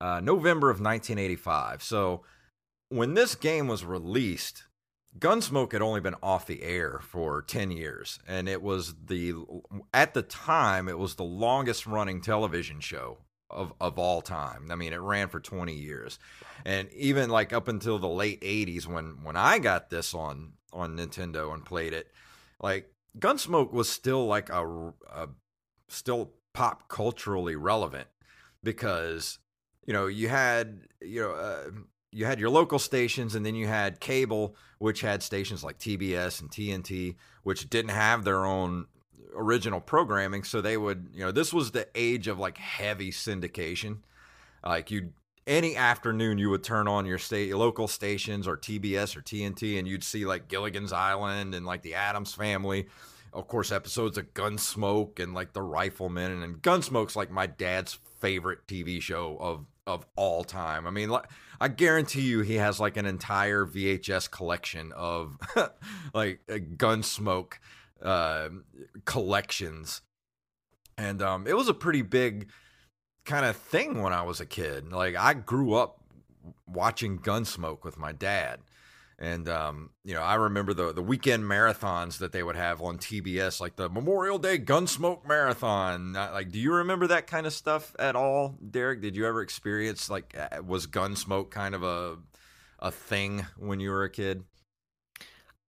[0.00, 1.82] uh, November of 1985.
[1.82, 2.22] So,
[2.90, 4.64] when this game was released,
[5.18, 9.32] Gunsmoke had only been off the air for 10 years and it was the
[9.92, 13.18] at the time it was the longest running television show
[13.54, 14.70] of of all time.
[14.70, 16.18] I mean, it ran for 20 years.
[16.64, 20.96] And even like up until the late 80s when when I got this on on
[20.96, 22.10] Nintendo and played it,
[22.60, 25.28] like Gunsmoke was still like a, a
[25.88, 28.08] still pop culturally relevant
[28.62, 29.38] because
[29.86, 31.70] you know, you had you know uh,
[32.10, 36.40] you had your local stations and then you had cable which had stations like TBS
[36.40, 38.86] and TNT which didn't have their own
[39.36, 43.98] original programming so they would you know this was the age of like heavy syndication.
[44.64, 45.10] Like you
[45.46, 49.86] any afternoon you would turn on your state local stations or TBS or TNT and
[49.86, 52.86] you'd see like Gilligan's Island and like the Addams family.
[53.32, 58.66] Of course episodes of Gunsmoke and like the Rifleman and Gunsmoke's like my dad's favorite
[58.66, 60.86] TV show of of all time.
[60.86, 61.26] I mean, like,
[61.60, 65.36] I guarantee you he has like an entire VHS collection of
[66.14, 67.54] like uh, Gunsmoke
[68.04, 68.50] uh,
[69.04, 70.02] collections,
[70.96, 72.50] and um, it was a pretty big
[73.24, 74.92] kind of thing when I was a kid.
[74.92, 76.00] Like I grew up
[76.66, 78.60] watching Gunsmoke with my dad.
[79.18, 82.98] And um, you know, I remember the the weekend marathons that they would have on
[82.98, 86.14] TBS, like the Memorial Day Gunsmoke Marathon.
[86.14, 89.00] Like, do you remember that kind of stuff at all, Derek?
[89.00, 90.36] Did you ever experience like
[90.66, 92.16] was Gunsmoke kind of a
[92.80, 94.44] a thing when you were a kid?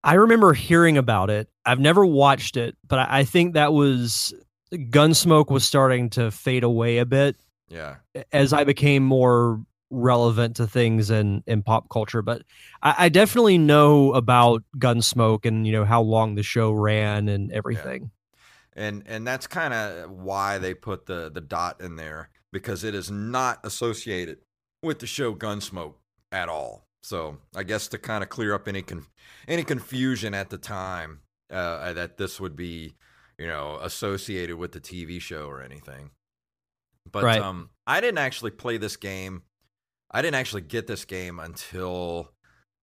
[0.07, 1.49] I remember hearing about it.
[1.65, 4.33] I've never watched it, but I I think that was
[4.73, 7.37] Gunsmoke was starting to fade away a bit
[7.69, 7.97] Yeah,
[8.33, 12.23] as I became more relevant to things in in pop culture.
[12.23, 12.43] But
[12.83, 17.51] I, I definitely know about Gunsmoke and you know how long the show ran and
[17.51, 18.13] everything.
[18.75, 22.95] and and that's kind of why they put the the dot in there because it
[22.95, 24.39] is not associated
[24.83, 25.95] with the show Gunsmoke
[26.31, 26.86] at all.
[27.07, 29.07] So I guess to kind of clear up any con-
[29.47, 31.21] any confusion at the time
[31.53, 32.97] uh, that this would be
[33.39, 36.11] you know associated with the TV show or anything.
[37.13, 37.41] But Right.
[37.41, 39.43] um, I didn't actually play this game.
[40.11, 42.33] I didn't actually get this game until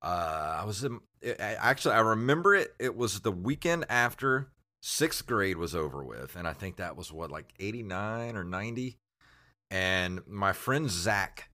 [0.01, 2.73] uh, I was in, I- I- actually I remember it.
[2.79, 7.11] It was the weekend after sixth grade was over with, and I think that was
[7.11, 8.99] what like eighty nine or ninety.
[9.69, 11.49] And my friend Zach,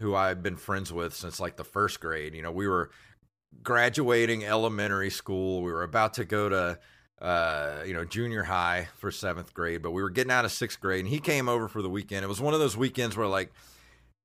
[0.00, 2.90] who I've been friends with since like the first grade, you know, we were
[3.62, 5.62] graduating elementary school.
[5.62, 6.78] We were about to go to
[7.20, 10.80] uh, you know, junior high for seventh grade, but we were getting out of sixth
[10.80, 12.24] grade, and he came over for the weekend.
[12.24, 13.52] It was one of those weekends where like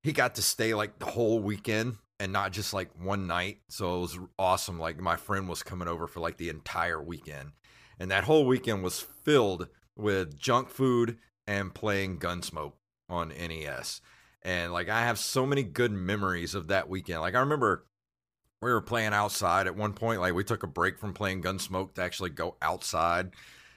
[0.02, 3.58] he got to stay like the whole weekend and not just like one night.
[3.68, 4.78] So it was awesome.
[4.78, 7.52] Like my friend was coming over for like the entire weekend.
[7.98, 12.72] And that whole weekend was filled with junk food and playing Gunsmoke.
[13.08, 14.00] on NES.
[14.46, 17.20] And like I have so many good memories of that weekend.
[17.20, 17.84] Like I remember
[18.62, 20.20] we were playing outside at one point.
[20.20, 23.32] Like we took a break from playing Gunsmoke to actually go outside,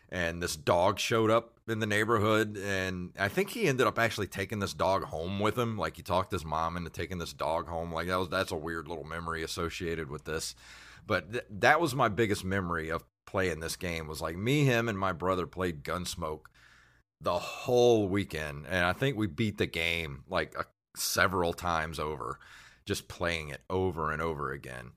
[0.09, 4.27] and this dog showed up in the neighborhood, and I think he ended up actually
[4.27, 5.75] taking this dog home with him.
[5.75, 7.91] Like he talked his mom into taking this dog home.
[7.91, 10.53] Like that was that's a weird little memory associated with this,
[11.07, 14.05] but th- that was my biggest memory of playing this game.
[14.05, 16.41] Was like me, him, and my brother played Gunsmoke
[17.21, 20.55] the whole weekend, and I think we beat the game like
[20.95, 22.39] several times over
[22.85, 24.91] just playing it over and over again.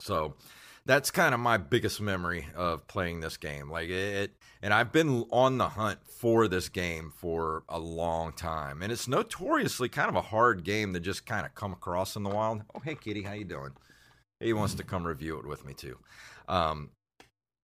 [0.00, 0.36] So
[0.84, 3.70] that's kind of my biggest memory of playing this game.
[3.70, 8.82] Like it, and I've been on the hunt for this game for a long time,
[8.82, 12.22] and it's notoriously kind of a hard game to just kind of come across in
[12.22, 12.62] the wild.
[12.74, 13.72] Oh, hey, Kitty, how you doing?
[14.40, 15.98] He wants to come review it with me too.
[16.48, 16.90] Um,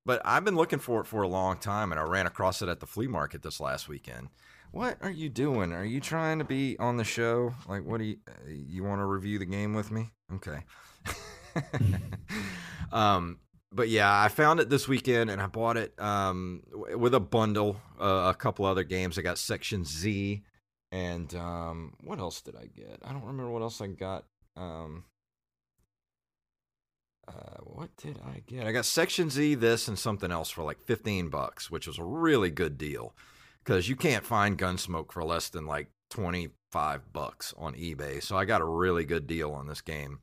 [0.06, 2.68] but I've been looking for it for a long time, and I ran across it
[2.68, 4.28] at the flea market this last weekend.
[4.70, 5.72] What are you doing?
[5.72, 7.54] Are you trying to be on the show?
[7.68, 10.10] Like, what do you uh, you want to review the game with me?
[10.34, 10.64] Okay.
[12.92, 13.40] um,
[13.72, 16.62] but yeah, I found it this weekend and I bought it um,
[16.94, 19.18] with a bundle, uh, a couple other games.
[19.18, 20.42] I got Section Z,
[20.92, 23.00] and um, what else did I get?
[23.04, 24.24] I don't remember what else I got.
[24.56, 25.04] Um,
[27.28, 28.66] uh, what did I get?
[28.66, 32.04] I got Section Z, this, and something else for like fifteen bucks, which was a
[32.04, 33.14] really good deal
[33.66, 38.22] because you can't find Gunsmoke for less than like 25 bucks on eBay.
[38.22, 40.20] So I got a really good deal on this game.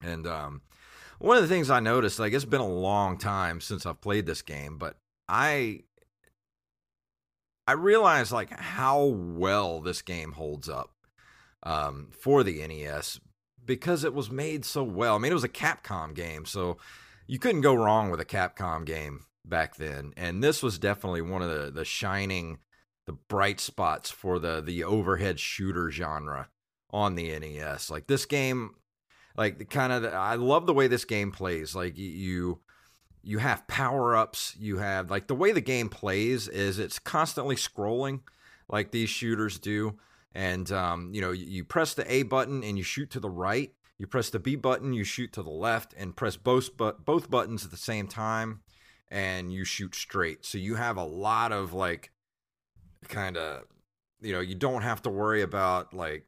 [0.00, 0.62] And um,
[1.18, 4.26] one of the things I noticed, like it's been a long time since I've played
[4.26, 4.96] this game, but
[5.28, 5.80] I
[7.66, 10.90] I realized like how well this game holds up
[11.62, 13.20] um, for the NES
[13.64, 15.16] because it was made so well.
[15.16, 16.78] I mean, it was a Capcom game, so
[17.26, 21.42] you couldn't go wrong with a Capcom game back then, and this was definitely one
[21.42, 22.58] of the the shining,
[23.06, 26.48] the bright spots for the the overhead shooter genre
[26.90, 27.90] on the NES.
[27.90, 28.74] Like this game,
[29.36, 31.74] like the kind of I love the way this game plays.
[31.74, 32.60] Like you
[33.22, 34.54] you have power ups.
[34.58, 38.20] You have like the way the game plays is it's constantly scrolling,
[38.68, 39.98] like these shooters do.
[40.34, 43.72] And um, you know, you, press the A button and you shoot to the right.
[43.98, 47.30] You press the B button, you shoot to the left, and press both but both
[47.30, 48.60] buttons at the same time
[49.10, 50.44] and you shoot straight.
[50.44, 52.10] So you have a lot of like
[53.08, 53.64] kind of
[54.20, 56.26] you know, you don't have to worry about like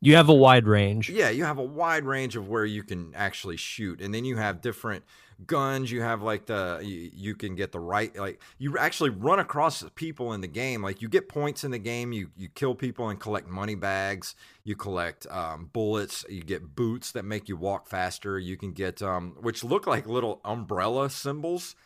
[0.00, 1.10] you have a wide range.
[1.10, 4.00] Yeah, you have a wide range of where you can actually shoot.
[4.00, 5.04] And then you have different
[5.46, 5.90] guns.
[5.90, 9.84] You have like the you, you, can get the right like you actually run across
[9.94, 10.82] people in the game.
[10.82, 12.12] Like you get points in the game.
[12.12, 14.34] You you kill people and collect money bags.
[14.64, 16.24] You collect um, bullets.
[16.28, 18.38] You get boots that make you walk faster.
[18.38, 21.76] You can get um, which look like little umbrella symbols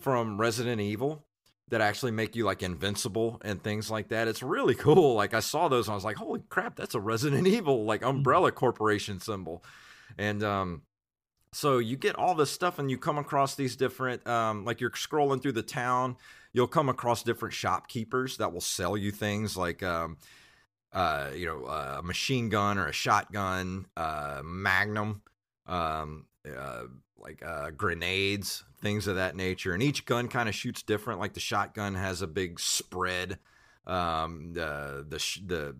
[0.00, 1.24] from Resident Evil
[1.68, 4.28] that actually make you like invincible and things like that.
[4.28, 5.14] It's really cool.
[5.14, 8.04] Like I saw those and I was like, holy crap, that's a Resident Evil like
[8.04, 9.64] Umbrella Corporation symbol.
[10.18, 10.82] And um
[11.54, 14.90] so you get all this stuff and you come across these different um like you're
[14.90, 16.16] scrolling through the town,
[16.52, 20.18] you'll come across different shopkeepers that will sell you things like um
[20.92, 25.22] uh you know, a machine gun or a shotgun, uh magnum,
[25.66, 26.26] um
[26.56, 26.84] uh
[27.24, 29.72] like uh, grenades, things of that nature.
[29.72, 31.20] And each gun kind of shoots different.
[31.20, 33.38] Like the shotgun has a big spread.
[33.86, 35.76] Um, the the the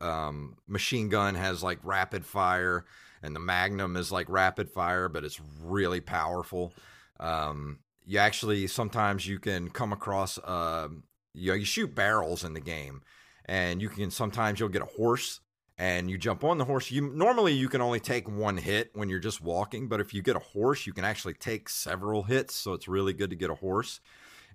[0.00, 2.84] um, machine gun has like rapid fire,
[3.22, 6.72] and the Magnum is like rapid fire, but it's really powerful.
[7.18, 10.88] Um, you actually sometimes you can come across uh,
[11.34, 13.02] you know you shoot barrels in the game,
[13.46, 15.40] and you can sometimes you'll get a horse
[15.78, 16.90] and you jump on the horse.
[16.90, 20.22] You normally you can only take one hit when you're just walking but if you
[20.22, 23.50] get a horse you can actually take several hits so it's really good to get
[23.50, 24.00] a horse.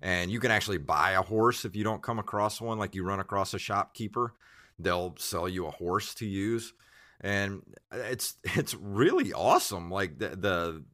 [0.00, 3.04] And you can actually buy a horse if you don't come across one like you
[3.04, 4.34] run across a shopkeeper
[4.82, 6.72] they'll sell you a horse to use
[7.20, 7.62] and
[7.92, 10.84] it's it's really awesome like the, the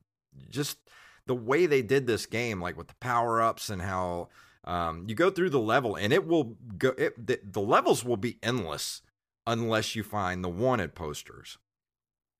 [0.50, 0.78] just
[1.26, 4.28] the way they did this game like with the power ups and how
[4.64, 8.16] um, you go through the level and it will go it, the, the levels will
[8.16, 9.02] be endless
[9.48, 11.56] unless you find the wanted posters,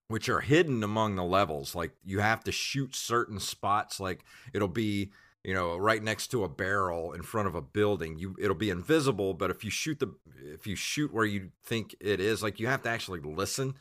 [0.09, 1.75] which are hidden among the levels.
[1.75, 5.11] Like you have to shoot certain spots, like it'll be
[5.49, 8.71] you know right next to a barrel in front of a building you it'll be
[8.71, 10.15] invisible but if you shoot the
[10.55, 13.75] if you shoot where you think it is like you have to actually listen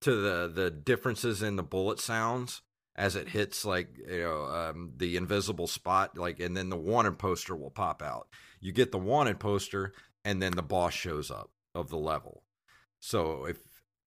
[0.00, 2.62] to the the differences in the bullet sounds
[2.96, 7.18] as it hits like you know um, the invisible spot like and then the wanted
[7.18, 8.28] poster will pop out
[8.60, 9.92] you get the wanted poster
[10.24, 12.42] and then the boss shows up of the level.
[13.00, 13.58] So if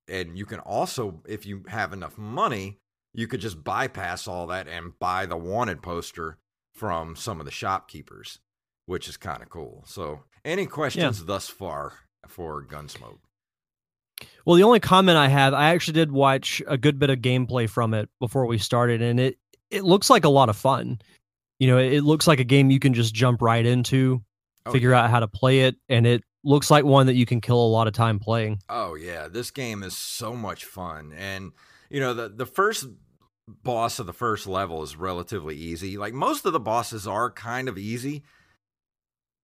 [0.08, 2.80] and you can also if you have enough money,
[3.14, 6.38] you could just bypass all that and buy the wanted poster
[6.78, 8.40] from some of the shopkeepers.
[8.86, 9.84] which is kind of cool.
[9.86, 11.94] So, any questions thus far
[12.28, 13.20] for Gunsmoke?
[14.46, 17.70] Well, the only comment I have, I actually did watch a good bit of gameplay
[17.70, 19.38] from it before we started, and it
[19.70, 21.00] it looks like a lot of fun.
[21.60, 24.24] You know, it looks like a game you can just jump right into,
[24.66, 25.04] Oh, figure yeah.
[25.04, 27.68] out how to play it, and it looks like one that you can kill a
[27.68, 28.60] lot of time playing.
[28.70, 31.52] Oh yeah, this game is so much fun, and
[31.90, 32.86] you know the the first
[33.48, 35.98] boss of the first level is relatively easy.
[35.98, 38.24] Like most of the bosses are kind of easy.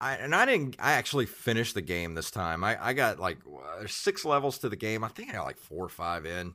[0.00, 0.76] I and I didn't.
[0.78, 2.62] I actually finished the game this time.
[2.62, 3.38] I I got like
[3.86, 5.04] six levels to the game.
[5.04, 6.54] I think I got like four or five in,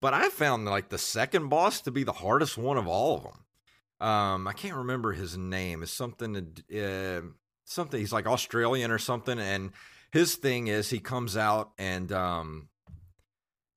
[0.00, 3.22] but I found like the second boss to be the hardest one of all of
[3.22, 4.08] them.
[4.08, 5.82] Um, I can't remember his name.
[5.82, 7.20] It's something uh,
[7.64, 8.00] something.
[8.00, 9.72] He's like Australian or something, and
[10.10, 12.68] his thing is he comes out and um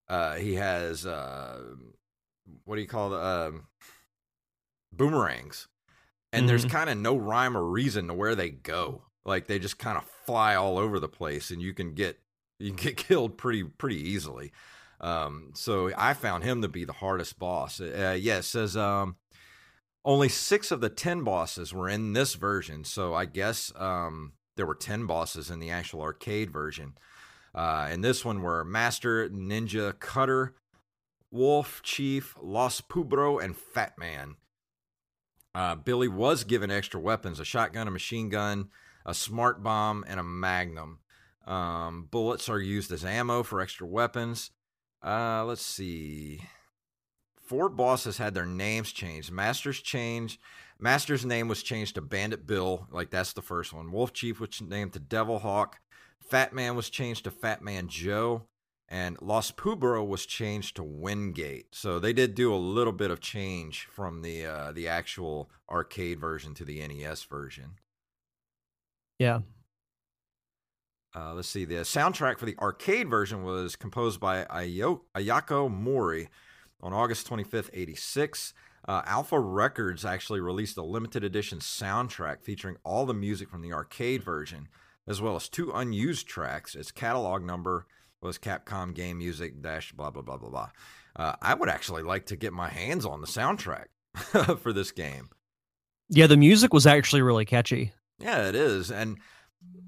[0.07, 1.61] uh he has uh
[2.65, 3.67] what do you call the um
[4.91, 5.67] boomerangs.
[6.31, 6.71] And there's Mhm.
[6.71, 9.03] kind of no rhyme or reason to where they go.
[9.25, 12.19] Like they just kind of fly all over the place and you can get
[12.59, 14.51] you can get killed pretty pretty easily.
[14.99, 17.79] Um so i found him to be the hardest boss.
[17.79, 19.17] Uh, yeah it says um
[20.05, 22.83] only six of the ten bosses were in this version.
[22.83, 26.95] So i guess um there were 10 bosses in the actual arcade version.
[27.55, 30.53] Uh, and this one were Master, Ninja, Cutter,
[31.33, 34.35] Wolf, Chief, Los Pubro, and Fat Man.
[35.55, 38.69] Uh, Billy was given extra weapons a shotgun, a machine gun,
[39.03, 40.99] a smart bomb, and a magnum.
[41.47, 44.51] Um, bullets are used as ammo for extra weapons.
[45.03, 46.41] Uh, let's see.
[47.41, 49.31] Four bosses had their names changed.
[49.31, 50.39] Master's changed.
[50.79, 53.91] Master's name was changed to Bandit Bill, like that's the first one.
[53.91, 55.79] Wolf Chief was named to Devil Hawk.
[56.29, 58.43] Fat Man was changed to Fat Man Joe,
[58.89, 61.73] and Los Pubro was changed to Wingate.
[61.73, 66.19] So they did do a little bit of change from the uh, the actual arcade
[66.19, 67.79] version to the NES version.
[69.19, 69.39] Yeah.
[71.15, 71.65] Uh, let's see.
[71.65, 76.27] The soundtrack for the arcade version was composed by Ayo- Ayako Mori
[76.81, 78.53] on August 25th, 86.
[78.87, 83.71] Uh, Alpha Records actually released a limited edition soundtrack featuring all the music from the
[83.71, 84.67] arcade version,
[85.07, 86.75] as well as two unused tracks.
[86.75, 87.85] Its catalog number
[88.23, 90.69] was Capcom Game Music dash blah blah blah blah blah.
[91.15, 93.85] Uh, I would actually like to get my hands on the soundtrack
[94.59, 95.29] for this game.
[96.09, 97.91] Yeah, the music was actually really catchy.
[98.19, 98.91] Yeah, it is.
[98.91, 99.17] And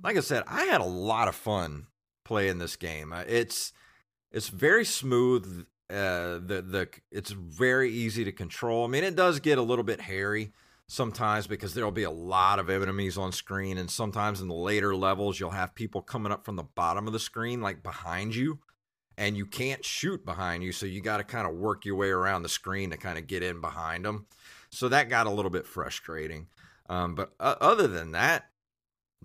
[0.03, 1.88] like I said, I had a lot of fun
[2.23, 3.11] playing this game.
[3.13, 3.73] Uh, It's
[4.31, 5.65] it's very smooth.
[5.89, 8.86] Uh, the the it's very easy to control.
[8.86, 10.51] I mean, it does get a little bit hairy
[10.88, 14.95] sometimes because there'll be a lot of enemies on screen, and sometimes in the later
[14.95, 18.59] levels you'll have people coming up from the bottom of the screen, like behind you,
[19.17, 22.09] and you can't shoot behind you, so you got to kind of work your way
[22.09, 24.27] around the screen to kind of get in behind them.
[24.69, 26.47] So that got a little bit frustrating.
[26.89, 28.49] Um, but uh, other than that,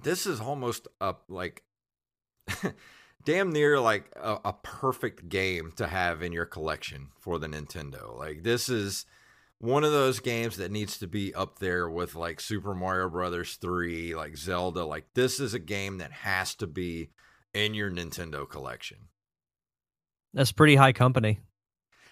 [0.00, 1.62] this is almost a like
[3.24, 8.16] damn near like a, a perfect game to have in your collection for the Nintendo.
[8.16, 9.06] Like this is
[9.60, 13.56] one of those games that needs to be up there with like Super Mario Brothers
[13.56, 14.84] 3, like Zelda.
[14.84, 17.10] Like this is a game that has to be
[17.52, 18.96] in your Nintendo collection.
[20.32, 21.40] That's pretty high company.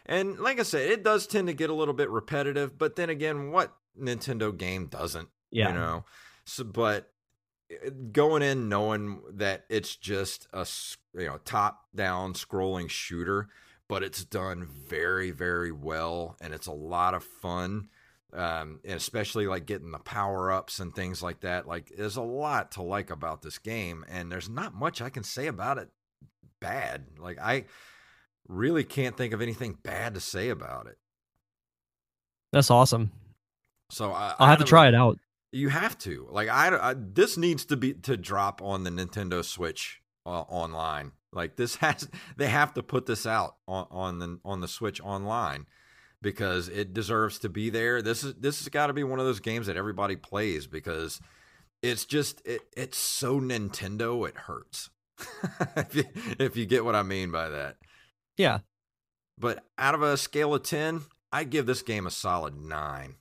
[0.04, 3.08] And like I said, it does tend to get a little bit repetitive, but then
[3.10, 5.28] again, what Nintendo game doesn't?
[5.50, 5.68] Yeah.
[5.68, 6.04] You know.
[6.44, 7.10] So but
[7.72, 10.66] uh, going in knowing that it's just a
[11.14, 13.48] you know top down scrolling shooter
[13.88, 17.88] but it's done very very well and it's a lot of fun
[18.34, 22.22] um, and especially like getting the power ups and things like that like there's a
[22.22, 25.88] lot to like about this game and there's not much i can say about it
[26.60, 27.64] bad like i
[28.48, 30.98] really can't think of anything bad to say about it
[32.52, 33.12] That's awesome.
[33.90, 35.18] so I, I'll have to try it out.
[35.52, 36.26] You have to.
[36.30, 41.12] Like I, I this needs to be to drop on the Nintendo Switch uh, online.
[41.32, 45.00] Like this has they have to put this out on on the on the Switch
[45.00, 45.66] online
[46.20, 48.02] because it deserves to be there.
[48.02, 51.20] This is this has got to be one of those games that everybody plays because
[51.82, 54.90] it's just it, it's so Nintendo it hurts.
[55.76, 56.04] if, you,
[56.38, 57.76] if you get what I mean by that.
[58.36, 58.58] Yeah.
[59.38, 61.02] But out of a scale of 10,
[61.32, 63.14] I give this game a solid 9.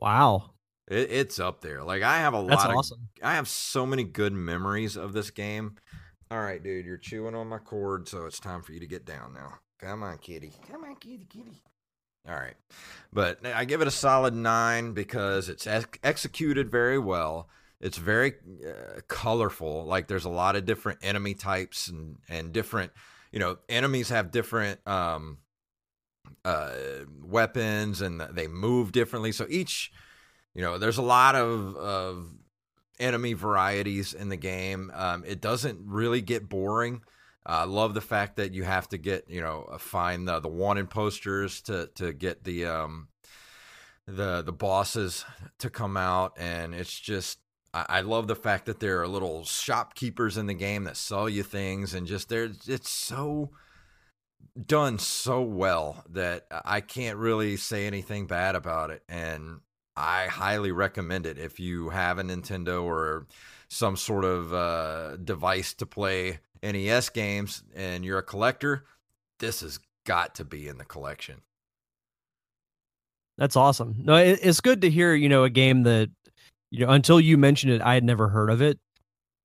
[0.00, 0.50] Wow.
[0.88, 1.82] It, it's up there.
[1.82, 3.08] Like I have a That's lot of awesome.
[3.22, 5.76] I have so many good memories of this game.
[6.30, 9.04] All right, dude, you're chewing on my cord, so it's time for you to get
[9.04, 9.54] down now.
[9.80, 10.52] Come on, kitty.
[10.70, 11.60] Come on, kitty, kitty.
[12.28, 12.54] All right.
[13.12, 17.48] But I give it a solid 9 because it's ex- executed very well.
[17.80, 19.86] It's very uh, colorful.
[19.86, 22.92] Like there's a lot of different enemy types and and different,
[23.32, 25.38] you know, enemies have different um
[26.44, 26.74] uh
[27.22, 29.32] weapons and they move differently.
[29.32, 29.90] So each
[30.54, 32.28] you know, there's a lot of of
[33.00, 34.90] enemy varieties in the game.
[34.94, 37.02] Um, it doesn't really get boring.
[37.44, 40.48] I love the fact that you have to get you know uh, find the, the
[40.48, 43.08] wanted posters to to get the um
[44.06, 45.24] the the bosses
[45.58, 47.38] to come out, and it's just
[47.72, 51.28] I, I love the fact that there are little shopkeepers in the game that sell
[51.28, 53.50] you things, and just there it's so
[54.66, 59.60] done so well that I can't really say anything bad about it, and
[60.00, 63.26] I highly recommend it if you have a Nintendo or
[63.68, 68.84] some sort of uh, device to play NES games and you're a collector.
[69.38, 71.42] This has got to be in the collection.
[73.38, 73.96] That's awesome.
[73.98, 75.14] No, it, it's good to hear.
[75.14, 76.10] You know, a game that
[76.70, 78.78] you know until you mentioned it, I had never heard of it.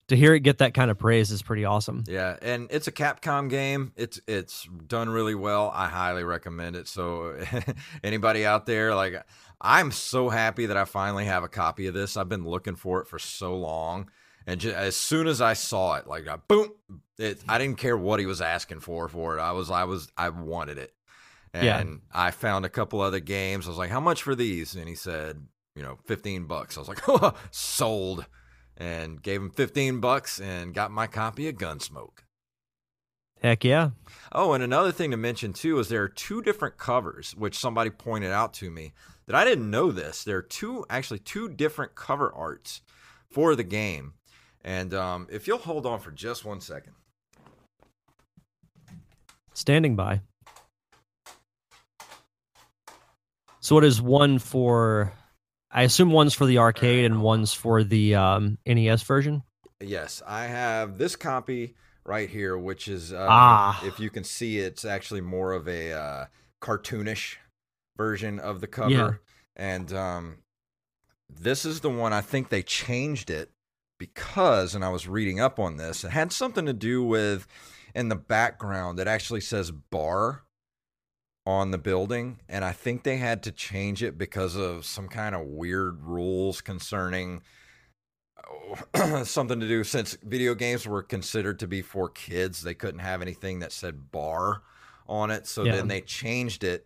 [0.10, 2.04] To hear it get that kind of praise is pretty awesome.
[2.06, 3.94] Yeah, and it's a Capcom game.
[3.96, 5.72] It's it's done really well.
[5.74, 6.88] I highly recommend it.
[6.88, 7.40] So
[8.04, 9.26] anybody out there, like
[9.62, 12.18] I'm so happy that I finally have a copy of this.
[12.18, 14.10] I've been looking for it for so long,
[14.46, 16.72] and just, as soon as I saw it, like boom,
[17.18, 19.42] it, I didn't care what he was asking for for it.
[19.42, 20.94] I was I was I wanted it.
[21.54, 21.84] And Yeah.
[22.14, 23.66] I found a couple other games.
[23.66, 26.82] I was like, "How much for these?" And he said, "You know, 15 bucks." I
[26.82, 28.26] was like, "Oh, sold."
[28.78, 32.26] And gave him 15 bucks and got my copy of Gunsmoke.
[33.42, 33.92] Heck yeah.
[34.34, 37.90] Oh, and another thing to mention too is there are two different covers, which somebody
[37.90, 38.92] pointed out to me
[39.28, 40.24] that I didn't know this.
[40.24, 42.82] There are two, actually, two different cover arts
[43.30, 44.14] for the game.
[44.64, 46.94] And um, if you'll hold on for just one second.
[49.54, 50.22] Standing by.
[53.60, 55.12] So what is one for?
[55.72, 59.44] I assume one's for the arcade and one's for the um, NES version.
[59.82, 63.84] Yes, I have this copy right here, which is, uh, Ah.
[63.86, 66.26] if you can see, it's actually more of a uh,
[66.62, 67.36] cartoonish
[67.98, 68.90] version of the cover.
[68.90, 69.12] Yeah.
[69.56, 70.38] And um,
[71.30, 73.52] this is the one I think they changed it
[73.98, 77.48] because, and I was reading up on this, it had something to do with
[77.94, 80.44] in the background, it actually says bar
[81.46, 82.40] on the building.
[82.50, 86.60] And I think they had to change it because of some kind of weird rules
[86.60, 87.42] concerning
[89.24, 93.22] something to do since video games were considered to be for kids they couldn't have
[93.22, 94.62] anything that said bar
[95.08, 95.78] on it so Yeah.
[95.78, 96.86] then they changed it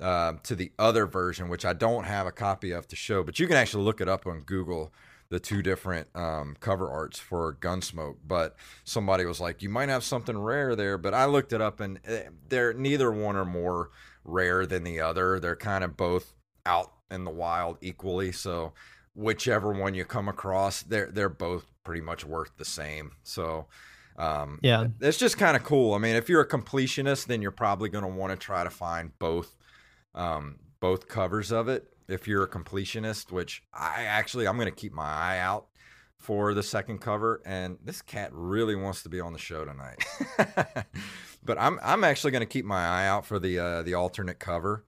[0.00, 3.38] uh, to the other version which i don't have a copy of to show but
[3.38, 4.92] you can actually look it up on google
[5.30, 10.04] the two different um, cover arts for gunsmoke but somebody was like you might have
[10.04, 13.90] something rare there but i looked it up and eh, they're neither one or more
[14.24, 16.34] rare than the other they're kind of both
[16.64, 18.72] out in the wild equally so
[19.18, 23.10] whichever one you come across, they're they're both pretty much worth the same.
[23.24, 23.66] So
[24.16, 24.86] um Yeah.
[25.00, 25.94] it's just kind of cool.
[25.94, 28.70] I mean, if you're a completionist, then you're probably going to want to try to
[28.70, 29.56] find both
[30.18, 31.88] um both covers of it.
[32.08, 35.66] If you're a completionist, which I actually I'm going to keep my eye out
[36.18, 40.04] for the second cover and this cat really wants to be on the show tonight.
[41.44, 44.38] but I'm I'm actually going to keep my eye out for the uh the alternate
[44.38, 44.84] cover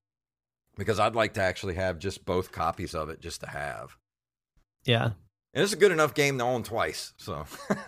[0.76, 3.97] because I'd like to actually have just both copies of it just to have.
[4.85, 5.11] Yeah.
[5.53, 7.12] And it's a good enough game to own twice.
[7.16, 7.45] So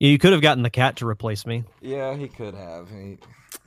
[0.00, 1.64] You could have gotten the cat to replace me.
[1.80, 2.90] yeah, he could have.
[2.90, 3.18] He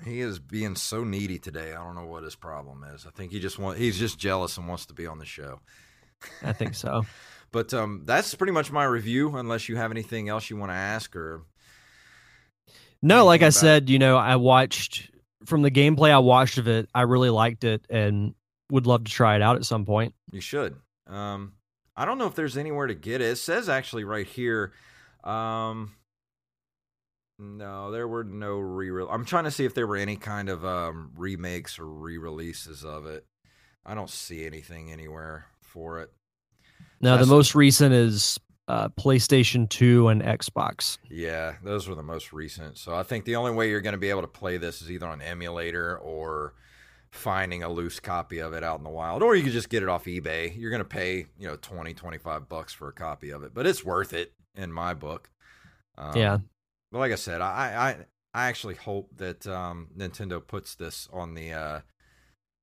[0.04, 1.74] he is being so needy today.
[1.74, 3.06] I don't know what his problem is.
[3.06, 5.60] I think he just want he's just jealous and wants to be on the show.
[6.43, 7.06] I think so.
[7.52, 9.38] But um, that's pretty much my review.
[9.38, 11.43] Unless you have anything else you want to ask or
[13.02, 15.10] No, like I said, you know, I watched
[15.46, 16.89] from the gameplay I watched of it.
[16.93, 18.36] I really liked it and
[18.72, 20.16] would love to try it out at some point.
[20.34, 20.76] You should.
[21.08, 21.54] Um,
[21.96, 23.30] I don't know if there's anywhere to get it.
[23.30, 24.74] It says actually right here.
[25.24, 25.93] Um,
[27.40, 28.90] no, there were no re.
[29.10, 33.06] I'm trying to see if there were any kind of um, remakes or re-releases of
[33.06, 33.26] it.
[33.86, 36.12] I don't see anything anywhere for it.
[37.02, 40.98] Now, That's- the most recent is uh, PlayStation 2 and Xbox.
[41.10, 42.78] Yeah, those were the most recent.
[42.78, 44.90] So I think the only way you're going to be able to play this is
[44.90, 46.54] either on emulator or
[47.12, 49.84] finding a loose copy of it out in the wild or you could just get
[49.84, 50.58] it off eBay.
[50.58, 53.66] You're going to pay, you know, 20, 25 bucks for a copy of it, but
[53.66, 55.30] it's worth it in my book.
[55.98, 56.38] Um, yeah.
[56.92, 57.98] But like I said, I
[58.34, 61.80] I, I actually hope that um, Nintendo puts this on the uh,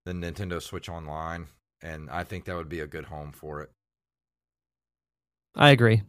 [0.05, 1.49] the Nintendo Switch Online
[1.83, 3.70] and I think that would be a good home for it.
[5.55, 6.03] I agree.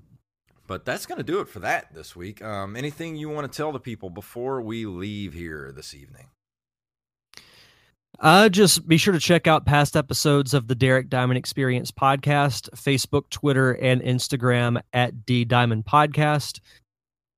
[0.67, 2.41] But that's going to do it for that this week.
[2.41, 6.27] Um, anything you want to tell the people before we leave here this evening?
[8.19, 12.69] Uh, just be sure to check out past episodes of the Derek Diamond Experience podcast,
[12.69, 16.59] Facebook, Twitter, and Instagram at D Diamond Podcast.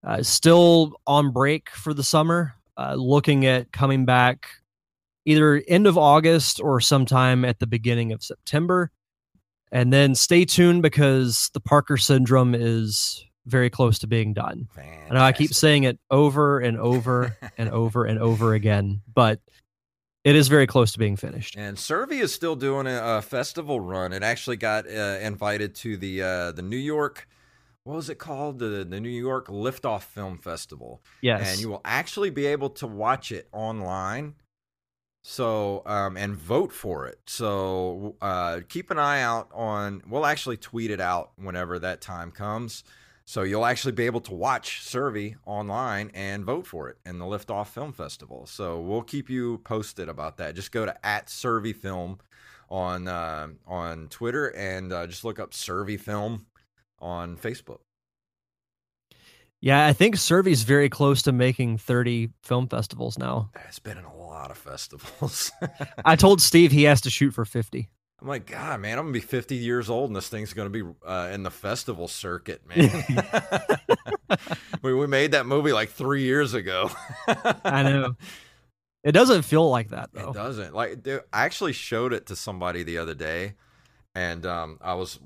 [0.05, 4.47] Uh, still on break for the summer, uh, looking at coming back
[5.25, 8.91] either end of August or sometime at the beginning of September.
[9.71, 14.67] And then stay tuned because the Parker syndrome is very close to being done.
[14.77, 19.39] I know I keep saying it over and over and over and over again, but
[20.23, 21.55] it is very close to being finished.
[21.57, 24.13] And Servi is still doing a, a festival run.
[24.13, 27.27] It actually got uh, invited to the uh, the New York,
[27.85, 28.59] what was it called?
[28.59, 31.01] The the New York Liftoff Film Festival.
[31.21, 31.51] Yes.
[31.51, 34.35] And you will actually be able to watch it online.
[35.23, 37.19] So um, and vote for it.
[37.27, 40.01] So uh, keep an eye out on.
[40.09, 42.83] We'll actually tweet it out whenever that time comes.
[43.23, 47.25] So you'll actually be able to watch Servi online and vote for it in the
[47.25, 48.45] Liftoff Film Festival.
[48.47, 50.55] So we'll keep you posted about that.
[50.55, 52.17] Just go to at Servi Film
[52.69, 56.47] on uh, on Twitter and uh, just look up Servi Film
[57.05, 57.79] on Facebook.
[59.61, 63.49] Yeah, I think Servy's very close to making 30 film festivals now.
[63.67, 65.51] It's been in a lot of festivals.
[66.05, 67.89] I told Steve he has to shoot for 50.
[68.21, 70.83] I'm like, God, man, I'm gonna be 50 years old, and this thing's gonna be
[71.05, 72.89] uh, in the festival circuit, man.
[74.81, 76.89] we, we made that movie like three years ago.
[77.63, 78.15] I know.
[79.03, 80.29] It doesn't feel like that though.
[80.29, 80.73] It doesn't.
[80.73, 83.53] Like, dude, I actually showed it to somebody the other day,
[84.15, 85.19] and um, I was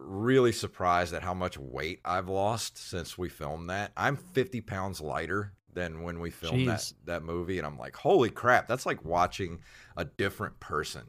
[0.00, 3.92] really surprised at how much weight I've lost since we filmed that.
[3.96, 6.94] I'm 50 pounds lighter than when we filmed that Jeez.
[7.04, 9.60] that movie, and I'm like, holy crap, that's like watching
[9.96, 11.02] a different person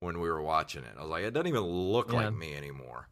[0.00, 0.92] when we were watching it.
[0.98, 2.26] I was like, it doesn't even look Yeah.
[2.26, 3.08] like me anymore.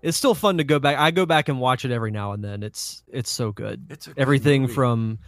[0.00, 0.96] It's still fun to go back.
[0.98, 2.62] I go back and watch it every now and then.
[2.62, 3.86] It's it's so good.
[3.90, 4.74] It's good Everything movie.
[4.74, 5.18] from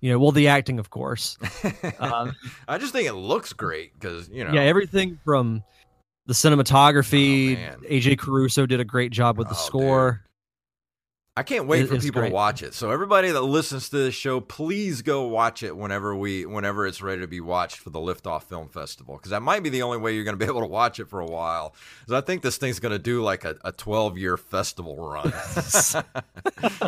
[0.00, 1.38] you know, well the acting of course.
[1.98, 2.34] Um,
[2.68, 4.52] I just think it looks great because you know.
[4.52, 5.62] Yeah, everything from
[6.26, 7.80] the cinematography, Oh.
[7.88, 9.66] AJ Caruso did a great job with the Oh, dude.
[9.66, 10.20] score.
[11.36, 12.28] I can't wait It- for people great.
[12.28, 12.74] to watch it.
[12.74, 17.02] So everybody that listens to this show, please go watch it whenever we whenever it's
[17.02, 19.98] ready to be watched for the Liftoff Film Festival because that might be the only
[19.98, 21.74] way you're going to be able to watch it for a while.
[22.00, 25.32] Because I think this thing's going to do like a, a 12 year festival run.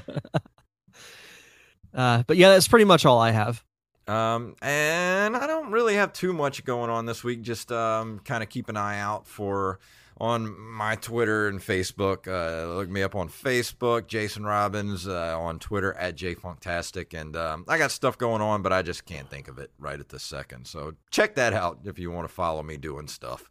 [1.95, 3.65] Uh, but yeah, that's pretty much all I have.
[4.09, 7.43] Um, and I don't really have too much going on this week.
[7.43, 9.81] Just um, kind of keep an eye out for
[10.19, 12.27] on my Twitter and Facebook.
[12.27, 17.65] Uh, look me up on Facebook, Jason Robbins, uh, on Twitter at jfunktastic, and um,
[17.69, 20.23] I got stuff going on, but I just can't think of it right at this
[20.23, 20.67] second.
[20.67, 23.51] So check that out if you want to follow me doing stuff.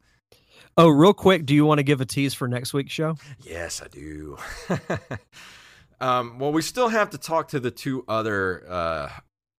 [0.78, 3.16] Oh, real quick, do you want to give a tease for next week's show?
[3.44, 4.38] Yes, I do.
[6.02, 9.10] um, well, we still have to talk to the two other uh,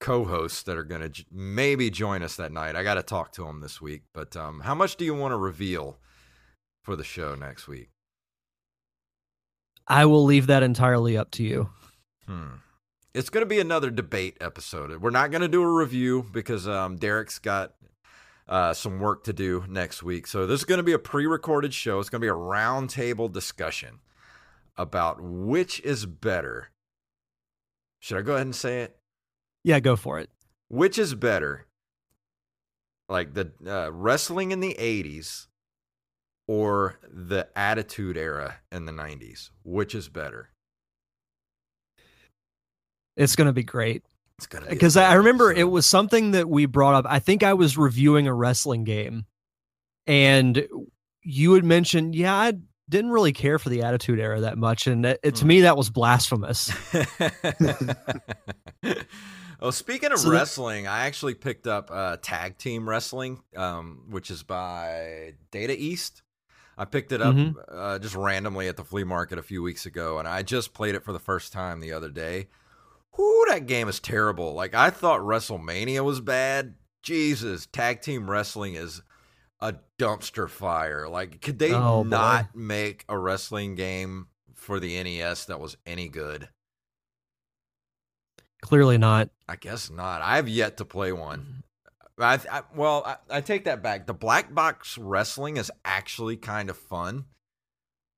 [0.01, 2.76] co-hosts that are going to j- maybe join us that night.
[2.76, 4.03] I got to talk to them this week.
[4.12, 5.99] But um, how much do you want to reveal
[6.84, 7.90] for the show next week?
[9.88, 11.70] I will leave that entirely up to you.
[12.26, 12.57] Hmm.
[13.14, 15.01] It's going to be another debate episode.
[15.01, 17.72] We're not going to do a review because um, Derek's got
[18.49, 20.26] uh, some work to do next week.
[20.26, 21.99] So this is going to be a pre-recorded show.
[21.99, 24.01] It's going to be a roundtable discussion
[24.76, 26.70] about which is better.
[28.01, 28.99] Should I go ahead and say it?
[29.67, 30.31] Yeah, go for it.
[30.69, 31.67] Which is better?
[33.09, 35.49] Like the uh, wrestling in the 80s
[36.47, 39.51] or the attitude era in the 90s?
[39.64, 40.51] Which is better?
[43.17, 44.05] It's going to be great.
[44.39, 47.05] It's going to be Because I good remember it was something that we brought up.
[47.09, 49.27] I think I was reviewing a wrestling game
[50.07, 50.64] and
[51.23, 52.53] you had mentioned, yeah, I
[52.89, 54.87] didn't really care for the Attitude Era that much.
[54.87, 55.49] And it, to Hmm.
[55.49, 56.73] me, that was blasphemous.
[59.67, 64.05] oh, speaking of So that- wrestling, I actually picked up uh, Tag Team Wrestling, um,
[64.09, 66.23] which is by Data East.
[66.79, 67.55] I picked it up Mhm.
[67.69, 70.95] uh, just randomly at the flea market a few weeks ago, and I just played
[70.95, 72.49] it for the first time the other day.
[73.17, 74.53] Whoo, that game is terrible.
[74.53, 76.75] Like, I thought WrestleMania was bad.
[77.03, 79.01] Jesus, Tag Team Wrestling is
[79.59, 81.09] a dumpster fire.
[81.09, 82.11] Like, could they Oh, boy.
[82.11, 86.51] not make a wrestling game for the NES that was any good?
[88.63, 89.31] Clearly not.
[89.49, 90.23] I guess not.
[90.23, 91.63] I have yet to play one.
[92.19, 94.07] I, I well, I, I take that back.
[94.07, 97.27] The black box wrestling is actually kind of fun,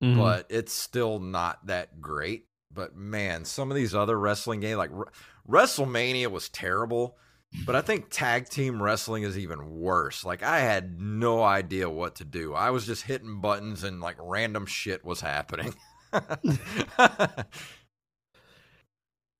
[0.02, 0.16] Mhm.
[0.16, 2.46] but it's still not that great.
[2.72, 5.08] But man, some of these other wrestling games, like Wr-
[5.48, 7.16] WrestleMania, was terrible.
[7.64, 10.22] But I think tag team wrestling is even worse.
[10.24, 12.52] Like I had no idea what to do.
[12.54, 15.74] I was just hitting buttons and like random shit was happening.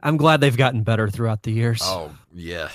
[0.03, 1.81] I'm glad they've gotten better throughout the years.
[1.83, 2.71] Oh yeah,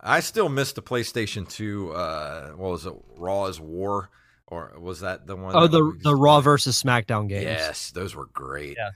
[0.00, 1.92] I still miss the PlayStation Two.
[1.92, 2.94] Uh, what was it?
[3.16, 4.10] Raw is War,
[4.46, 5.54] or was that the one?
[5.56, 6.44] Oh, that the the Raw play?
[6.44, 7.44] versus SmackDown games.
[7.44, 8.76] Yes, those were great.
[8.78, 8.90] Yeah.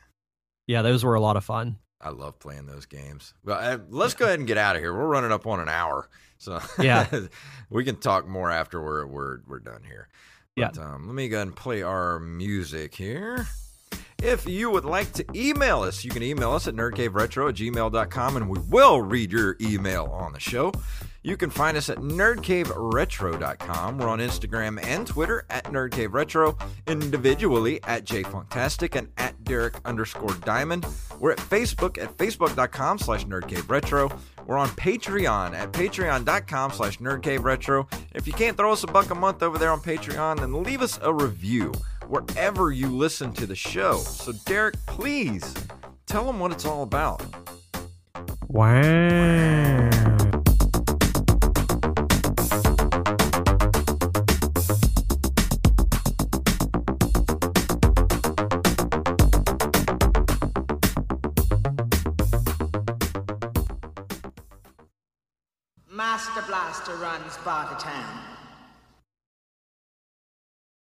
[0.68, 1.78] Yeah, those were a lot of fun.
[2.00, 3.32] I love playing those games.
[3.44, 4.92] Well, uh, let's go ahead and get out of here.
[4.92, 6.08] We're running up on an hour,
[6.38, 7.06] so Yeah.
[7.70, 10.08] we can talk more after we're we're we're done here.
[10.56, 10.70] Yeah.
[10.74, 13.46] But, um, let me go ahead and play our music here.
[14.22, 18.36] If you would like to email us, you can email us at nerdcaveretro at gmail.com
[18.36, 20.72] and we will read your email on the show.
[21.22, 23.98] You can find us at nerdcaveretro.com.
[23.98, 30.86] We're on Instagram and Twitter at nerdcaveretro, individually at jfunktastic and at Derek underscore Diamond.
[31.18, 34.16] We're at Facebook at facebook.com slash nerdcaveretro.
[34.46, 37.92] We're on Patreon at patreon.com slash nerdcaveretro.
[38.14, 40.80] If you can't throw us a buck a month over there on Patreon, then leave
[40.80, 41.72] us a review
[42.08, 43.98] wherever you listen to the show.
[43.98, 45.54] So, Derek, please
[46.06, 47.22] tell them what it's all about.
[48.48, 49.90] Wow.
[65.88, 68.35] Master Blaster runs Bartertown.